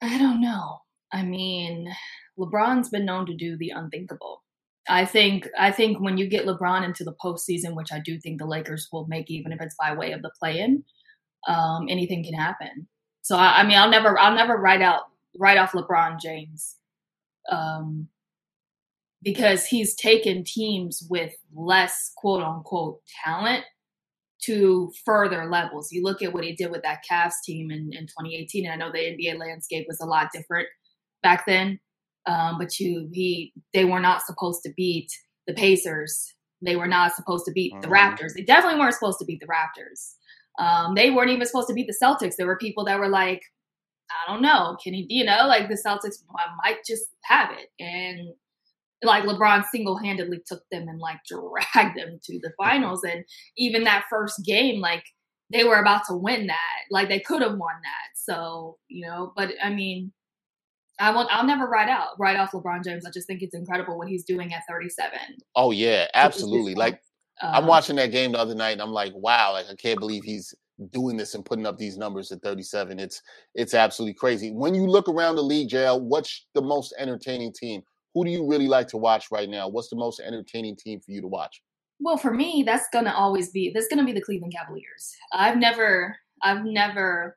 I 0.01 0.19
don't 0.19 0.41
know. 0.41 0.79
I 1.13 1.23
mean, 1.23 1.93
LeBron's 2.39 2.89
been 2.89 3.05
known 3.05 3.27
to 3.27 3.35
do 3.35 3.57
the 3.57 3.71
unthinkable. 3.71 4.43
I 4.89 5.05
think 5.05 5.49
I 5.59 5.71
think 5.71 6.01
when 6.01 6.19
you 6.19 6.29
get 6.29 6.47
LeBron 6.47 6.85
into 6.85 7.05
the 7.05 7.15
postseason, 7.23 7.77
which 7.77 7.93
I 7.93 8.01
do 8.01 8.19
think 8.19 8.39
the 8.39 8.47
Lakers 8.47 8.89
will 8.93 9.07
make, 9.07 9.31
even 9.31 9.53
if 9.53 9.61
it's 9.61 9.77
by 9.77 9.95
way 9.95 10.13
of 10.13 10.23
the 10.23 10.33
play-in, 10.39 10.85
um, 11.47 11.87
anything 11.89 12.25
can 12.25 12.35
happen. 12.35 12.89
So 13.23 13.37
I, 13.37 13.61
I, 13.61 13.65
mean, 13.65 13.79
I'll 13.79 13.91
never 13.91 14.19
I'll 14.19 14.35
never 14.35 14.57
write 14.57 14.83
out 14.83 15.03
write 15.39 15.59
off 15.59 15.73
LeBron 15.73 16.21
James, 16.21 16.77
um, 17.51 18.09
because 19.23 19.67
he's 19.67 19.95
taken 19.95 20.45
teams 20.45 21.07
with 21.09 21.33
less 21.55 22.13
quote 22.17 22.43
unquote 22.43 23.01
talent 23.25 23.65
to 24.45 24.93
further 25.05 25.49
levels. 25.49 25.93
You 25.93 26.03
look 26.03 26.23
at 26.23 26.33
what 26.33 26.45
he 26.45 26.55
did 26.55 26.73
with 26.73 26.83
that 26.83 27.03
Cavs 27.09 27.35
team 27.45 27.71
in, 27.71 27.91
in 27.93 28.07
2018, 28.07 28.67
and 28.67 28.75
I 28.75 28.85
know 28.85 28.93
the 28.93 28.99
NBA 28.99 29.39
landscape 29.39 29.87
was 29.89 30.01
a 30.01 30.07
lot 30.07 30.31
different 30.35 30.67
back 31.23 31.47
then. 31.47 31.79
Um, 32.27 32.59
but 32.59 32.79
you 32.79 33.09
he 33.13 33.53
they 33.75 33.85
were 33.85 34.01
not 34.01 34.23
supposed 34.23 34.63
to 34.65 34.73
beat 34.77 35.11
the 35.47 35.55
Pacers. 35.55 36.35
They 36.65 36.77
were 36.77 36.87
not 36.87 37.15
supposed 37.15 37.45
to 37.47 37.53
beat 37.53 37.73
the 37.81 37.89
mm-hmm. 37.89 37.95
Raptors. 37.95 38.35
They 38.35 38.43
definitely 38.43 38.79
weren't 38.79 38.95
supposed 38.95 39.19
to 39.19 39.25
beat 39.25 39.41
the 39.41 39.49
Raptors. 39.49 40.15
Um, 40.59 40.95
they 40.95 41.11
weren't 41.11 41.31
even 41.31 41.47
supposed 41.47 41.69
to 41.69 41.75
beat 41.75 41.89
the 41.89 41.97
Celtics. 42.01 42.37
There 42.37 42.47
were 42.47 42.59
people 42.59 42.85
that 42.85 42.99
were 42.99 43.09
like, 43.09 43.43
I 44.11 44.31
don't 44.31 44.43
know, 44.43 44.77
can 44.83 44.95
he, 44.95 45.07
you 45.09 45.25
know, 45.25 45.47
like 45.47 45.69
the 45.69 45.83
Celtics 45.87 46.17
might 46.63 46.85
just 46.87 47.07
have 47.25 47.51
it. 47.53 47.71
And 47.83 48.35
like 49.03 49.25
LeBron 49.25 49.65
single 49.67 49.97
handedly 49.97 50.41
took 50.47 50.63
them 50.71 50.89
and 50.89 51.01
like 51.01 51.19
dragged 51.29 51.99
them 51.99 52.21
to 52.25 52.39
the 52.41 52.53
finals. 52.57 53.03
And 53.05 53.25
even 53.57 53.85
that 53.85 54.05
first 54.11 54.45
game, 54.45 54.81
like 54.81 55.05
they 55.53 55.65
were 55.65 55.81
about 55.81 56.03
to 56.09 56.17
win 56.17 56.47
that. 56.47 56.81
Like 56.91 57.09
they 57.09 57.21
could 57.21 57.43
have 57.43 57.53
won 57.59 57.75
that. 57.83 58.11
So, 58.15 58.79
you 58.89 59.07
know, 59.07 59.33
but 59.35 59.51
I 59.63 59.71
mean, 59.71 60.13
I 61.01 61.11
won't. 61.11 61.29
I'll 61.33 61.47
never 61.47 61.67
write 61.67 61.89
out 61.89 62.09
write 62.19 62.37
off 62.37 62.53
LeBron 62.53 62.85
James. 62.85 63.07
I 63.07 63.11
just 63.11 63.27
think 63.27 63.43
it's 63.43 63.55
incredible 63.55 63.99
what 63.99 64.09
he's 64.09 64.25
doing 64.25 64.53
at 64.53 64.63
37. 64.69 65.19
Oh 65.57 65.71
yeah, 65.71 66.07
absolutely. 66.15 66.75
Like 66.75 67.01
I'm 67.41 67.65
um, 67.65 67.69
watching 67.69 67.97
that 67.97 68.13
game 68.13 68.33
the 68.33 68.39
other 68.39 68.55
night, 68.55 68.73
and 68.73 68.83
I'm 68.83 68.93
like, 68.93 69.13
wow, 69.15 69.53
like 69.53 69.67
I 69.71 69.75
can't 69.75 69.99
believe 69.99 70.23
he's 70.23 70.55
doing 70.91 71.17
this 71.17 71.35
and 71.35 71.45
putting 71.45 71.67
up 71.67 71.79
these 71.79 71.97
numbers 71.97 72.33
at 72.33 72.43
37. 72.43 72.99
It's 72.99 73.23
it's 73.55 73.75
absolutely 73.75 74.15
crazy. 74.15 74.51
When 74.51 74.75
you 74.75 74.87
look 74.87 75.09
around 75.09 75.37
the 75.37 75.43
league, 75.43 75.73
Jael, 75.73 76.01
what's 76.01 76.47
the 76.55 76.63
most 76.63 76.95
entertaining 76.99 77.53
team? 77.53 77.83
Who 78.15 78.25
do 78.25 78.31
you 78.31 78.47
really 78.47 78.69
like 78.69 78.89
to 78.89 78.99
watch 78.99 79.31
right 79.31 79.49
now? 79.49 79.69
What's 79.69 79.89
the 79.89 79.97
most 79.97 80.21
entertaining 80.21 80.77
team 80.77 81.01
for 81.01 81.13
you 81.13 81.21
to 81.23 81.29
watch? 81.29 81.63
Well, 81.99 82.17
for 82.17 82.33
me, 82.33 82.63
that's 82.67 82.89
gonna 82.93 83.13
always 83.13 83.51
be 83.51 83.73
that's 83.75 83.89
gonna 83.89 84.05
be 84.05 84.13
the 84.13 84.21
Cleveland 84.21 84.55
Cavaliers. 84.55 85.15
I've 85.33 85.57
never 85.57 86.17
I've 86.43 86.65
never 86.65 87.37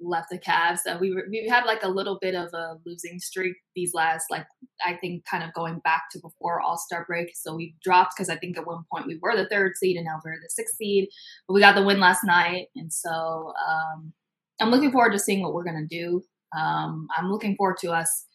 left 0.00 0.30
the 0.30 0.38
Cavs. 0.38 0.80
Uh, 0.86 0.98
we 1.00 1.14
we 1.30 1.48
had 1.48 1.64
like 1.64 1.82
a 1.82 1.88
little 1.88 2.18
bit 2.20 2.34
of 2.34 2.52
a 2.52 2.76
losing 2.86 3.18
streak 3.18 3.56
these 3.74 3.94
last 3.94 4.26
like 4.30 4.46
I 4.84 4.94
think 4.94 5.24
kind 5.24 5.42
of 5.42 5.52
going 5.54 5.80
back 5.80 6.04
to 6.12 6.20
before 6.20 6.60
All 6.60 6.78
Star 6.78 7.04
break. 7.06 7.30
So 7.34 7.54
we 7.54 7.74
dropped 7.82 8.14
because 8.16 8.28
I 8.28 8.36
think 8.36 8.56
at 8.56 8.66
one 8.66 8.84
point 8.92 9.06
we 9.06 9.18
were 9.20 9.36
the 9.36 9.48
third 9.48 9.76
seed 9.76 9.96
and 9.96 10.06
now 10.06 10.20
we're 10.24 10.34
the 10.34 10.48
sixth 10.50 10.76
seed. 10.76 11.08
But 11.46 11.54
we 11.54 11.60
got 11.60 11.74
the 11.74 11.84
win 11.84 12.00
last 12.00 12.24
night, 12.24 12.68
and 12.76 12.92
so 12.92 13.52
um, 13.68 14.12
I'm 14.60 14.70
looking 14.70 14.92
forward 14.92 15.12
to 15.12 15.18
seeing 15.18 15.42
what 15.42 15.54
we're 15.54 15.64
gonna 15.64 15.86
do. 15.88 16.22
Um, 16.56 17.08
I'm 17.16 17.30
looking 17.30 17.56
forward 17.56 17.78
to 17.80 17.92
us 17.92 18.26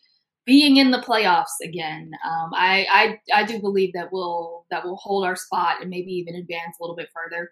being 0.46 0.78
in 0.78 0.92
the 0.92 1.00
playoffs 1.00 1.62
again. 1.64 2.12
Um, 2.26 2.52
I, 2.54 2.86
I 2.92 3.42
I 3.42 3.44
do 3.46 3.60
believe 3.60 3.94
that 3.94 4.10
we'll 4.12 4.66
that 4.72 4.86
will 4.86 4.98
hold 4.98 5.26
our 5.26 5.36
spot 5.36 5.82
and 5.82 5.90
maybe 5.90 6.12
even 6.12 6.36
advance 6.36 6.76
a 6.80 6.84
little 6.84 6.96
bit 6.96 7.10
further 7.14 7.52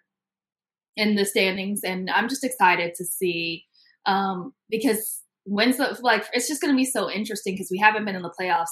in 0.96 1.14
the 1.14 1.24
standings. 1.24 1.80
And 1.84 2.10
I'm 2.10 2.28
just 2.28 2.44
excited 2.44 2.94
to 2.96 3.04
see 3.04 3.64
um, 4.06 4.52
because 4.70 5.22
when's 5.44 5.76
the 5.76 5.98
like 6.02 6.24
it's 6.32 6.48
just 6.48 6.60
going 6.60 6.72
to 6.72 6.76
be 6.76 6.84
so 6.84 7.10
interesting 7.10 7.54
because 7.54 7.68
we 7.70 7.78
haven't 7.78 8.04
been 8.04 8.14
in 8.14 8.22
the 8.22 8.32
playoffs 8.38 8.66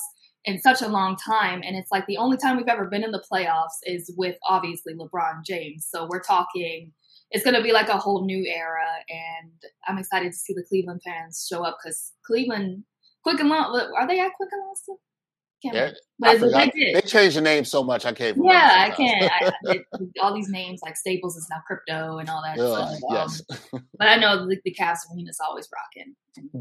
in 0.45 0.59
such 0.61 0.81
a 0.81 0.89
long 0.89 1.17
time 1.17 1.61
and 1.65 1.77
it's 1.77 1.91
like 1.91 2.07
the 2.07 2.17
only 2.17 2.37
time 2.37 2.57
we've 2.57 2.69
ever 2.69 2.87
been 2.87 3.05
in 3.05 3.11
the 3.11 3.23
playoffs 3.31 3.79
is 3.85 4.13
with 4.17 4.37
obviously 4.49 4.95
LeBron 4.95 5.45
James 5.45 5.87
so 5.91 6.07
we're 6.09 6.23
talking 6.23 6.93
it's 7.33 7.45
going 7.45 7.57
to 7.57 7.63
be 7.63 7.73
like 7.73 7.89
a 7.89 7.99
whole 7.99 8.25
new 8.25 8.45
era 8.47 8.87
and 9.09 9.53
I'm 9.87 9.99
excited 9.99 10.33
to 10.33 10.39
see 10.39 10.55
the 10.55 10.65
Cleveland 10.69 11.03
fans 11.05 11.47
show 11.51 11.65
up 11.65 11.79
cuz 11.85 12.13
Cleveland 12.25 12.85
Quicken 13.23 13.49
Loans. 13.49 13.93
Are 13.97 14.07
they 14.07 14.21
at 14.21 14.33
Quicken 14.35 14.61
Loans 14.61 14.83
Can't 15.63 15.95
I 16.23 16.39
forgot. 16.39 16.71
They, 16.75 16.95
they, 16.95 17.01
changed 17.03 17.37
the 17.37 17.43
name 17.43 17.65
so 17.65 17.83
much 17.83 18.07
I 18.07 18.13
can't. 18.13 18.37
Yeah, 18.43 18.87
I 18.89 18.91
can't. 18.91 19.31
I, 19.67 19.81
all 20.23 20.35
these 20.35 20.49
names 20.49 20.81
like 20.83 20.97
Staples 20.97 21.37
is 21.37 21.47
now 21.51 21.63
crypto 21.67 22.19
and 22.19 22.31
all 22.31 22.43
that. 22.43 22.59
Uh, 22.59 22.95
yes. 23.11 23.43
Um, 23.73 23.85
but 23.99 24.09
I 24.09 24.17
know 24.17 24.47
the, 24.47 24.57
the 24.65 24.75
Cavs 24.75 25.01
arena's 25.13 25.39
always 25.47 25.69
rocking. 25.73 26.15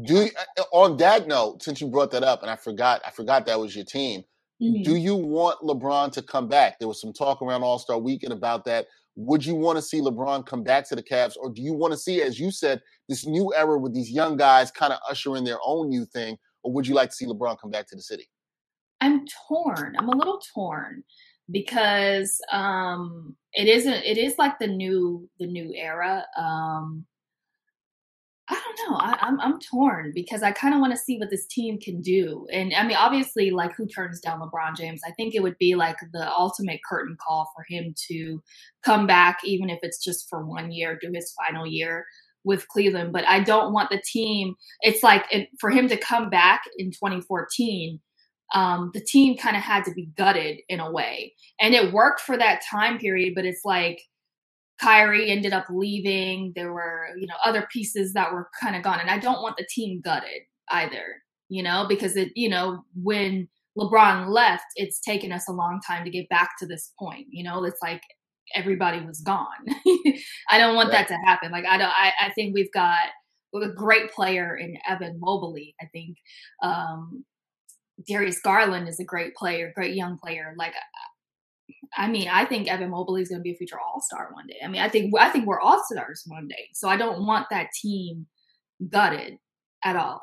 Do 0.04 0.24
you, 0.24 0.30
uh, 0.58 0.64
on 0.72 0.98
that 0.98 1.26
note, 1.26 1.62
since 1.62 1.80
you 1.80 1.88
brought 1.88 2.10
that 2.10 2.22
up, 2.22 2.42
and 2.42 2.50
I 2.50 2.56
forgot, 2.56 3.00
I 3.06 3.10
forgot 3.10 3.46
that 3.46 3.58
was 3.58 3.74
your 3.74 3.86
team. 3.86 4.22
Mm-hmm. 4.62 4.82
Do 4.82 4.96
you 4.96 5.16
want 5.16 5.60
LeBron 5.60 6.12
to 6.12 6.22
come 6.22 6.46
back? 6.46 6.78
There 6.78 6.88
was 6.88 7.00
some 7.00 7.14
talk 7.14 7.40
around 7.40 7.62
All 7.62 7.78
Star 7.78 7.98
Weekend 7.98 8.32
about 8.32 8.66
that. 8.66 8.86
Would 9.16 9.44
you 9.44 9.54
want 9.54 9.76
to 9.76 9.82
see 9.82 10.00
LeBron 10.00 10.46
come 10.46 10.62
back 10.62 10.86
to 10.88 10.96
the 10.96 11.02
Cavs, 11.02 11.36
or 11.40 11.50
do 11.50 11.62
you 11.62 11.72
want 11.72 11.92
to 11.92 11.98
see, 11.98 12.20
as 12.22 12.38
you 12.38 12.50
said, 12.50 12.82
this 13.08 13.26
new 13.26 13.52
era 13.56 13.78
with 13.78 13.94
these 13.94 14.10
young 14.10 14.36
guys 14.36 14.70
kind 14.70 14.92
of 14.92 14.98
usher 15.08 15.36
in 15.36 15.44
their 15.44 15.58
own 15.64 15.88
new 15.88 16.04
thing, 16.04 16.36
or 16.62 16.72
would 16.72 16.86
you 16.86 16.94
like 16.94 17.10
to 17.10 17.16
see 17.16 17.26
LeBron 17.26 17.58
come 17.58 17.70
back 17.70 17.88
to 17.88 17.96
the 17.96 18.02
city? 18.02 18.28
I'm 19.00 19.24
torn. 19.48 19.94
I'm 19.98 20.08
a 20.08 20.16
little 20.16 20.40
torn 20.54 21.02
because 21.50 22.40
um, 22.52 23.36
it 23.52 23.68
isn't. 23.68 24.04
It 24.04 24.18
is 24.18 24.34
like 24.38 24.58
the 24.58 24.66
new 24.66 25.28
the 25.38 25.46
new 25.46 25.72
era. 25.74 26.24
Um, 26.36 27.06
I 28.48 28.54
don't 28.54 28.90
know. 28.90 28.96
I, 28.96 29.12
am 29.12 29.18
I'm, 29.20 29.40
I'm 29.40 29.60
torn 29.60 30.10
because 30.12 30.42
I 30.42 30.50
kind 30.50 30.74
of 30.74 30.80
want 30.80 30.92
to 30.92 30.98
see 30.98 31.18
what 31.18 31.30
this 31.30 31.46
team 31.46 31.78
can 31.78 32.00
do. 32.00 32.48
And 32.52 32.74
I 32.74 32.84
mean, 32.84 32.96
obviously, 32.96 33.50
like 33.50 33.76
who 33.76 33.86
turns 33.86 34.20
down 34.20 34.40
LeBron 34.40 34.76
James? 34.76 35.02
I 35.06 35.12
think 35.12 35.34
it 35.34 35.42
would 35.42 35.56
be 35.58 35.76
like 35.76 35.96
the 36.12 36.28
ultimate 36.32 36.80
curtain 36.88 37.16
call 37.24 37.50
for 37.54 37.64
him 37.68 37.94
to 38.08 38.42
come 38.84 39.06
back, 39.06 39.38
even 39.44 39.70
if 39.70 39.78
it's 39.82 40.02
just 40.02 40.28
for 40.28 40.44
one 40.44 40.72
year, 40.72 40.98
do 41.00 41.12
his 41.14 41.32
final 41.32 41.64
year 41.64 42.04
with 42.42 42.66
Cleveland. 42.68 43.12
But 43.12 43.26
I 43.28 43.40
don't 43.40 43.72
want 43.72 43.90
the 43.90 44.02
team. 44.04 44.54
It's 44.80 45.04
like 45.04 45.26
it, 45.30 45.48
for 45.60 45.70
him 45.70 45.88
to 45.88 45.96
come 45.96 46.28
back 46.28 46.62
in 46.76 46.90
2014 46.90 48.00
um, 48.52 48.90
the 48.94 49.00
team 49.00 49.36
kind 49.36 49.56
of 49.56 49.62
had 49.62 49.84
to 49.84 49.92
be 49.92 50.10
gutted 50.16 50.58
in 50.68 50.80
a 50.80 50.90
way. 50.90 51.34
And 51.60 51.74
it 51.74 51.92
worked 51.92 52.20
for 52.20 52.36
that 52.36 52.62
time 52.68 52.98
period, 52.98 53.34
but 53.34 53.44
it's 53.44 53.64
like 53.64 54.02
Kyrie 54.80 55.30
ended 55.30 55.52
up 55.52 55.66
leaving. 55.70 56.52
There 56.56 56.72
were, 56.72 57.08
you 57.18 57.26
know, 57.26 57.34
other 57.44 57.68
pieces 57.72 58.12
that 58.14 58.32
were 58.32 58.48
kind 58.60 58.74
of 58.74 58.82
gone. 58.82 59.00
And 59.00 59.10
I 59.10 59.18
don't 59.18 59.42
want 59.42 59.56
the 59.56 59.66
team 59.68 60.00
gutted 60.00 60.42
either, 60.70 61.22
you 61.48 61.62
know, 61.62 61.86
because 61.88 62.16
it, 62.16 62.32
you 62.34 62.48
know, 62.48 62.84
when 63.00 63.48
LeBron 63.78 64.28
left, 64.28 64.64
it's 64.76 65.00
taken 65.00 65.32
us 65.32 65.48
a 65.48 65.52
long 65.52 65.80
time 65.86 66.04
to 66.04 66.10
get 66.10 66.28
back 66.28 66.50
to 66.58 66.66
this 66.66 66.92
point. 66.98 67.26
You 67.30 67.44
know, 67.44 67.64
it's 67.64 67.80
like 67.82 68.02
everybody 68.54 69.00
was 69.04 69.20
gone. 69.20 69.46
I 70.50 70.58
don't 70.58 70.74
want 70.74 70.92
right. 70.92 71.06
that 71.06 71.08
to 71.08 71.26
happen. 71.26 71.52
Like 71.52 71.66
I 71.66 71.76
don't 71.76 71.88
I, 71.88 72.12
I 72.20 72.30
think 72.30 72.54
we've 72.54 72.72
got 72.72 72.98
a 73.54 73.68
great 73.68 74.12
player 74.12 74.56
in 74.56 74.76
Evan 74.88 75.18
Mobley. 75.20 75.74
I 75.80 75.86
think 75.86 76.16
um, 76.62 77.24
Darius 78.08 78.40
Garland 78.40 78.88
is 78.88 79.00
a 79.00 79.04
great 79.04 79.34
player, 79.34 79.72
great 79.74 79.94
young 79.94 80.18
player. 80.18 80.54
Like, 80.56 80.74
I 81.96 82.08
mean, 82.08 82.28
I 82.28 82.44
think 82.44 82.68
Evan 82.68 82.90
Mobley 82.90 83.22
is 83.22 83.28
going 83.28 83.40
to 83.40 83.42
be 83.42 83.52
a 83.52 83.56
future 83.56 83.78
All 83.78 84.00
Star 84.00 84.30
one 84.32 84.46
day. 84.46 84.58
I 84.62 84.68
mean, 84.68 84.80
I 84.80 84.88
think 84.88 85.12
I 85.18 85.28
think 85.28 85.46
we're 85.46 85.60
All 85.60 85.82
Stars 85.90 86.22
one 86.26 86.48
day. 86.48 86.68
So 86.74 86.88
I 86.88 86.96
don't 86.96 87.26
want 87.26 87.46
that 87.50 87.68
team 87.80 88.26
gutted 88.88 89.38
at 89.84 89.96
all. 89.96 90.20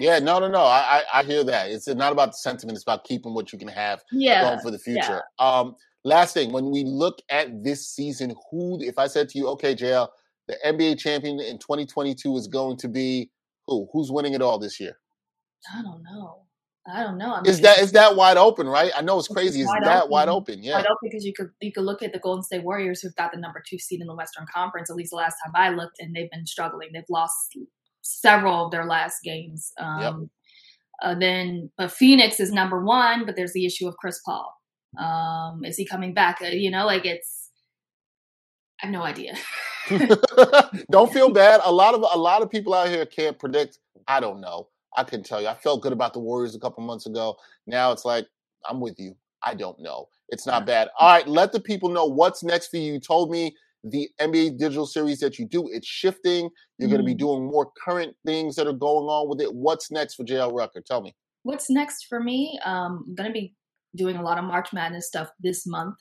yeah, 0.00 0.18
no, 0.22 0.38
no, 0.38 0.48
no. 0.48 0.62
I, 0.62 1.02
I 1.12 1.22
hear 1.22 1.44
that. 1.44 1.70
It's 1.70 1.88
not 1.88 2.12
about 2.12 2.28
the 2.28 2.36
sentiment. 2.36 2.76
It's 2.76 2.84
about 2.84 3.04
keeping 3.04 3.34
what 3.34 3.52
you 3.52 3.58
can 3.58 3.68
have 3.68 4.02
yeah, 4.12 4.42
going 4.42 4.60
for 4.60 4.70
the 4.70 4.78
future. 4.78 5.22
Yeah. 5.38 5.58
Um, 5.58 5.76
last 6.04 6.34
thing, 6.34 6.52
when 6.52 6.70
we 6.70 6.84
look 6.84 7.18
at 7.30 7.62
this 7.62 7.88
season, 7.88 8.34
who, 8.50 8.78
if 8.82 8.98
I 8.98 9.06
said 9.06 9.28
to 9.30 9.38
you, 9.38 9.48
okay, 9.48 9.74
Jael, 9.74 10.12
the 10.48 10.56
NBA 10.64 10.98
champion 10.98 11.40
in 11.40 11.58
2022 11.58 12.36
is 12.36 12.46
going 12.46 12.76
to 12.78 12.88
be 12.88 13.30
who? 13.66 13.88
Who's 13.92 14.12
winning 14.12 14.34
it 14.34 14.42
all 14.42 14.58
this 14.58 14.78
year? 14.78 14.98
I 15.76 15.82
don't 15.82 16.02
know. 16.02 16.45
I 16.92 17.02
don't 17.02 17.18
know. 17.18 17.34
I 17.34 17.42
mean, 17.42 17.50
is 17.50 17.60
that 17.62 17.78
is 17.78 17.92
that 17.92 18.14
wide 18.14 18.36
open, 18.36 18.68
right? 18.68 18.92
I 18.96 19.02
know 19.02 19.18
it's 19.18 19.28
crazy. 19.28 19.60
Is 19.60 19.66
that 19.66 19.98
open. 19.98 20.10
wide 20.10 20.28
open? 20.28 20.62
Yeah, 20.62 20.74
wide 20.74 20.86
open 20.86 20.98
because 21.02 21.24
you 21.24 21.32
could 21.32 21.50
you 21.60 21.72
could 21.72 21.84
look 21.84 22.02
at 22.02 22.12
the 22.12 22.18
Golden 22.20 22.42
State 22.42 22.62
Warriors 22.62 23.00
who've 23.00 23.14
got 23.16 23.32
the 23.32 23.38
number 23.38 23.62
two 23.68 23.78
seed 23.78 24.00
in 24.00 24.06
the 24.06 24.14
Western 24.14 24.46
Conference. 24.52 24.88
At 24.88 24.96
least 24.96 25.10
the 25.10 25.16
last 25.16 25.36
time 25.44 25.52
I 25.54 25.70
looked, 25.70 25.96
and 25.98 26.14
they've 26.14 26.30
been 26.30 26.46
struggling. 26.46 26.90
They've 26.92 27.02
lost 27.10 27.56
several 28.02 28.66
of 28.66 28.70
their 28.70 28.86
last 28.86 29.22
games. 29.24 29.72
Um, 29.78 30.00
yep. 30.00 30.14
uh, 31.02 31.18
then, 31.18 31.70
but 31.76 31.90
Phoenix 31.90 32.38
is 32.38 32.52
number 32.52 32.84
one, 32.84 33.26
but 33.26 33.34
there's 33.34 33.52
the 33.52 33.66
issue 33.66 33.88
of 33.88 33.96
Chris 33.96 34.20
Paul. 34.24 34.54
Um, 34.98 35.64
is 35.64 35.76
he 35.76 35.84
coming 35.84 36.14
back? 36.14 36.38
Uh, 36.40 36.46
you 36.46 36.70
know, 36.70 36.86
like 36.86 37.04
it's. 37.04 37.50
I 38.80 38.86
have 38.86 38.92
no 38.92 39.02
idea. 39.02 39.34
don't 40.90 41.12
feel 41.12 41.30
bad. 41.32 41.60
A 41.64 41.72
lot 41.72 41.94
of 41.94 42.02
a 42.02 42.18
lot 42.18 42.42
of 42.42 42.50
people 42.50 42.74
out 42.74 42.88
here 42.88 43.06
can't 43.06 43.38
predict. 43.38 43.78
I 44.06 44.20
don't 44.20 44.40
know. 44.40 44.68
I 44.96 45.04
couldn't 45.04 45.26
tell 45.26 45.40
you. 45.40 45.48
I 45.48 45.54
felt 45.54 45.82
good 45.82 45.92
about 45.92 46.12
the 46.12 46.20
Warriors 46.20 46.54
a 46.54 46.60
couple 46.60 46.82
months 46.84 47.06
ago. 47.06 47.36
Now 47.66 47.92
it's 47.92 48.04
like, 48.04 48.26
I'm 48.68 48.80
with 48.80 48.98
you. 48.98 49.16
I 49.42 49.54
don't 49.54 49.78
know. 49.80 50.08
It's 50.28 50.46
not 50.46 50.66
bad. 50.66 50.88
All 50.98 51.08
right, 51.08 51.28
let 51.28 51.52
the 51.52 51.60
people 51.60 51.88
know 51.88 52.06
what's 52.06 52.42
next 52.42 52.68
for 52.68 52.78
you. 52.78 52.94
You 52.94 53.00
told 53.00 53.30
me 53.30 53.54
the 53.84 54.08
NBA 54.20 54.58
digital 54.58 54.86
series 54.86 55.20
that 55.20 55.38
you 55.38 55.46
do, 55.46 55.68
it's 55.70 55.86
shifting. 55.86 56.50
You're 56.78 56.88
mm 56.88 56.92
going 56.92 57.02
to 57.02 57.06
be 57.06 57.14
doing 57.14 57.46
more 57.46 57.70
current 57.84 58.16
things 58.24 58.56
that 58.56 58.66
are 58.66 58.72
going 58.72 59.06
on 59.06 59.28
with 59.28 59.40
it. 59.40 59.54
What's 59.54 59.90
next 59.90 60.14
for 60.14 60.24
Jael 60.24 60.52
Rucker? 60.52 60.82
Tell 60.84 61.00
me. 61.00 61.14
What's 61.44 61.70
next 61.70 62.06
for 62.08 62.20
me? 62.20 62.58
Um, 62.64 63.04
I'm 63.06 63.14
going 63.14 63.28
to 63.28 63.32
be 63.32 63.54
doing 63.94 64.16
a 64.16 64.22
lot 64.22 64.38
of 64.38 64.44
March 64.44 64.72
Madness 64.72 65.06
stuff 65.06 65.28
this 65.40 65.66
month. 65.66 65.94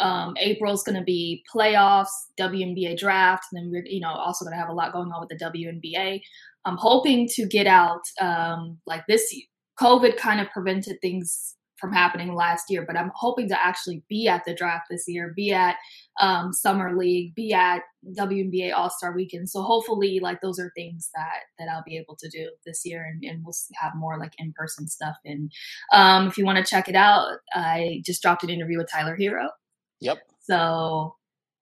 Um, 0.00 0.34
April's 0.38 0.82
going 0.82 0.98
to 0.98 1.04
be 1.04 1.44
playoffs, 1.54 2.08
WNBA 2.38 2.98
draft, 2.98 3.46
and 3.52 3.62
then 3.62 3.70
we're 3.70 3.86
you 3.86 4.00
know 4.00 4.10
also 4.10 4.44
going 4.44 4.54
to 4.54 4.60
have 4.60 4.68
a 4.68 4.72
lot 4.72 4.92
going 4.92 5.10
on 5.10 5.20
with 5.20 5.30
the 5.30 5.44
WNBA. 5.44 6.20
I'm 6.64 6.76
hoping 6.76 7.28
to 7.34 7.46
get 7.46 7.66
out 7.66 8.02
um, 8.20 8.78
like 8.86 9.06
this. 9.08 9.34
COVID 9.80 10.16
kind 10.16 10.40
of 10.40 10.50
prevented 10.50 11.00
things 11.00 11.56
from 11.84 11.92
happening 11.92 12.34
last 12.34 12.70
year, 12.70 12.84
but 12.86 12.96
I'm 12.96 13.10
hoping 13.14 13.48
to 13.48 13.62
actually 13.62 14.02
be 14.08 14.28
at 14.28 14.44
the 14.46 14.54
draft 14.54 14.86
this 14.88 15.04
year, 15.06 15.32
be 15.36 15.52
at 15.52 15.76
um, 16.20 16.52
summer 16.52 16.96
league, 16.96 17.34
be 17.34 17.52
at 17.52 17.82
WNBA 18.16 18.72
All 18.74 18.88
Star 18.90 19.12
Weekend. 19.14 19.50
So 19.50 19.62
hopefully, 19.62 20.20
like 20.22 20.40
those 20.40 20.58
are 20.58 20.72
things 20.76 21.10
that 21.14 21.40
that 21.58 21.68
I'll 21.68 21.84
be 21.84 21.98
able 21.98 22.16
to 22.20 22.28
do 22.30 22.50
this 22.64 22.82
year, 22.84 23.04
and, 23.04 23.22
and 23.24 23.44
we'll 23.44 23.54
have 23.74 23.92
more 23.96 24.18
like 24.18 24.32
in 24.38 24.54
person 24.56 24.88
stuff. 24.88 25.16
And 25.24 25.50
um, 25.92 26.28
if 26.28 26.38
you 26.38 26.44
want 26.44 26.58
to 26.58 26.70
check 26.70 26.88
it 26.88 26.96
out, 26.96 27.38
I 27.52 28.02
just 28.04 28.22
dropped 28.22 28.44
an 28.44 28.50
interview 28.50 28.78
with 28.78 28.90
Tyler 28.90 29.16
Herro. 29.16 29.48
Yep. 30.00 30.18
So 30.40 31.16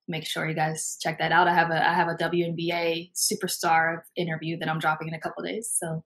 make 0.07 0.25
sure 0.25 0.47
you 0.47 0.55
guys 0.55 0.97
check 0.99 1.19
that 1.19 1.31
out. 1.31 1.47
I 1.47 1.53
have 1.53 1.69
a 1.69 1.89
I 1.89 1.93
have 1.93 2.07
a 2.07 2.15
WNBA 2.15 3.11
superstar 3.13 4.01
interview 4.15 4.57
that 4.57 4.69
I'm 4.69 4.79
dropping 4.79 5.07
in 5.07 5.13
a 5.13 5.19
couple 5.19 5.43
days. 5.43 5.75
So 5.77 6.03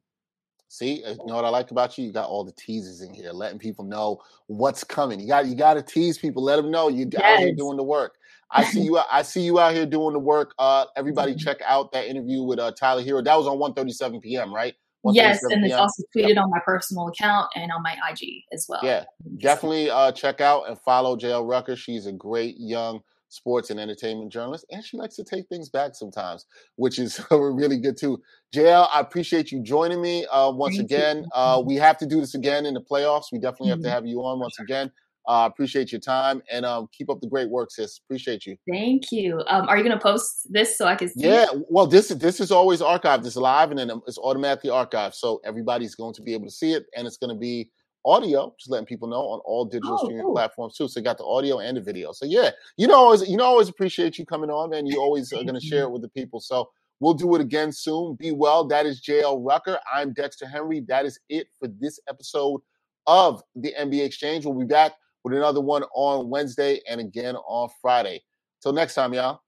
See, 0.70 1.04
uh, 1.06 1.12
you 1.12 1.26
know 1.26 1.36
what 1.36 1.46
I 1.46 1.50
like 1.50 1.72
about 1.72 1.98
you? 1.98 2.06
You 2.06 2.12
got 2.12 2.30
all 2.30 2.44
the 2.44 2.52
teasers 2.52 3.02
in 3.02 3.14
here, 3.14 3.32
letting 3.32 3.58
people 3.58 3.86
know 3.86 4.22
what's 4.48 4.84
coming. 4.84 5.20
You 5.20 5.28
got 5.28 5.48
you 5.48 5.56
got 5.56 5.76
to 5.76 5.82
tease 5.82 6.18
people, 6.18 6.44
let 6.44 6.58
them 6.58 6.70
know 6.70 6.90
you 6.90 7.08
yes. 7.12 7.22
out 7.22 7.40
here 7.40 7.56
doing 7.56 7.78
the 7.78 7.84
work. 7.84 8.16
I 8.52 8.66
see 8.66 8.82
you. 8.84 9.00
I 9.10 9.22
see 9.22 9.42
you 9.42 9.60
out 9.60 9.74
here 9.74 9.86
doing 9.86 10.14
the 10.14 10.20
work. 10.20 10.54
Uh, 10.60 10.86
everybody, 10.98 11.32
mm-hmm. 11.32 11.40
check 11.40 11.58
out 11.66 11.94
that 11.94 12.08
interview 12.08 12.44
with 12.44 12.60
uh, 12.60 12.74
Tyler 12.74 13.02
Herro. 13.02 13.24
That 13.24 13.38
was 13.38 13.48
on 13.48 13.58
One37pm 13.58 14.52
Right? 14.52 14.76
Yes, 15.14 15.42
and 15.44 15.64
it's 15.64 15.74
also 15.74 16.04
tweeted 16.14 16.38
on 16.38 16.50
my 16.50 16.60
personal 16.66 17.08
account 17.08 17.48
and 17.56 17.72
on 17.72 17.82
my 17.82 17.96
IG 18.12 18.44
as 18.52 18.66
well. 18.68 18.82
Yeah, 18.84 19.06
definitely 19.38 19.90
uh, 19.90 20.12
check 20.12 20.42
out 20.42 20.68
and 20.68 20.78
follow 20.78 21.18
Jael 21.18 21.46
Rucker. 21.46 21.78
She's 21.78 22.08
a 22.08 22.12
great 22.12 22.56
young 22.58 23.02
sports 23.30 23.70
and 23.70 23.80
entertainment 23.80 24.32
journalist, 24.32 24.66
and 24.72 24.84
she 24.84 24.98
likes 24.98 25.16
to 25.16 25.24
take 25.24 25.48
things 25.48 25.70
back 25.70 25.96
sometimes, 25.96 26.46
which 26.76 27.00
is 27.00 27.22
really 27.32 27.80
good 27.80 27.98
too. 27.98 28.22
Jael, 28.54 28.90
I 28.94 29.00
appreciate 29.00 29.52
you 29.52 29.62
joining 29.62 30.02
me 30.02 30.26
uh, 30.28 30.52
once 30.52 30.78
Thank 30.78 30.92
again. 30.92 31.26
Uh, 31.34 31.62
we 31.66 31.76
have 31.76 31.98
to 31.98 32.06
do 32.06 32.20
this 32.20 32.36
again 32.36 32.66
in 32.66 32.74
the 32.74 32.82
playoffs. 32.82 33.26
We 33.32 33.40
definitely 33.40 33.70
have 33.70 33.80
to 33.80 33.88
mm-hmm. 33.88 33.94
have 33.94 34.06
you 34.06 34.20
on 34.20 34.40
once 34.40 34.60
again. 34.60 34.92
I 35.28 35.44
uh, 35.44 35.48
appreciate 35.48 35.92
your 35.92 36.00
time 36.00 36.42
and 36.50 36.66
um, 36.66 36.88
keep 36.98 37.10
up 37.10 37.20
the 37.20 37.28
great 37.28 37.50
work, 37.50 37.70
sis. 37.70 38.00
Appreciate 38.06 38.46
you. 38.46 38.56
Thank 38.72 39.12
you. 39.12 39.44
Um, 39.48 39.68
are 39.68 39.78
you 39.78 39.84
going 39.84 39.98
to 39.98 40.02
post 40.02 40.48
this 40.50 40.78
so 40.78 40.86
I 40.86 40.96
can 40.96 41.10
see? 41.10 41.28
Yeah. 41.28 41.48
Well, 41.70 41.86
this 41.86 42.08
this 42.08 42.40
is 42.40 42.50
always 42.50 42.80
archived. 42.80 43.26
It's 43.26 43.36
live 43.36 43.70
and 43.70 43.78
then 43.78 43.92
it's 44.08 44.18
automatically 44.18 44.70
archived, 44.70 45.16
so 45.16 45.42
everybody's 45.44 45.96
going 45.96 46.14
to 46.14 46.22
be 46.22 46.34
able 46.34 46.46
to 46.46 46.52
see 46.52 46.72
it, 46.72 46.86
and 46.96 47.06
it's 47.06 47.18
going 47.18 47.36
to 47.36 47.40
be 47.40 47.70
audio, 48.08 48.56
just 48.58 48.72
letting 48.72 48.86
people 48.86 49.08
know 49.08 49.22
on 49.22 49.40
all 49.46 49.66
digital 49.66 49.96
oh, 50.00 50.06
streaming 50.06 50.24
cool. 50.24 50.34
platforms 50.34 50.76
too. 50.76 50.88
So 50.88 51.00
you 51.00 51.04
got 51.04 51.18
the 51.18 51.26
audio 51.26 51.60
and 51.60 51.76
the 51.78 51.82
video. 51.82 52.12
So 52.14 52.26
yeah, 52.26 52.52
you 52.78 52.88
know, 52.88 52.96
always 52.96 53.28
you 53.28 53.38
know, 53.38 53.44
always 53.44 53.70
appreciate 53.70 54.18
you 54.18 54.26
coming 54.26 54.50
on, 54.50 54.70
man. 54.70 54.86
You 54.86 55.00
always 55.00 55.32
are 55.34 55.44
going 55.44 55.54
to 55.54 55.60
share 55.60 55.84
it 55.84 55.92
with 55.92 56.02
the 56.02 56.10
people. 56.10 56.40
So 56.40 56.70
we'll 57.00 57.14
do 57.14 57.36
it 57.36 57.42
again 57.42 57.72
soon. 57.72 58.16
Be 58.16 58.32
well. 58.32 58.66
That 58.66 58.86
is 58.86 59.06
Jael 59.06 59.42
Rucker. 59.42 59.78
I'm 59.94 60.14
Dexter 60.14 60.48
Henry. 60.48 60.80
That 60.88 61.06
is 61.06 61.20
it 61.30 61.48
for 61.60 61.68
this 61.68 62.00
episode 62.08 62.62
of 63.06 63.44
the 63.56 63.74
NBA 63.80 64.06
Exchange. 64.06 64.46
We'll 64.46 64.58
be 64.58 64.66
back 64.66 64.94
with 65.24 65.34
another 65.34 65.62
one 65.62 65.84
on 65.94 66.30
Wednesday 66.30 66.82
and 66.90 67.02
again 67.02 67.36
on 67.36 67.70
Friday. 67.82 68.24
Till 68.64 68.74
next 68.74 68.96
time, 68.96 69.14
y'all. 69.14 69.42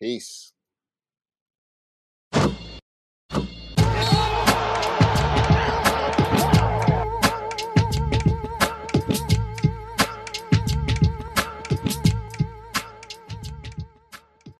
Peace. 0.00 0.53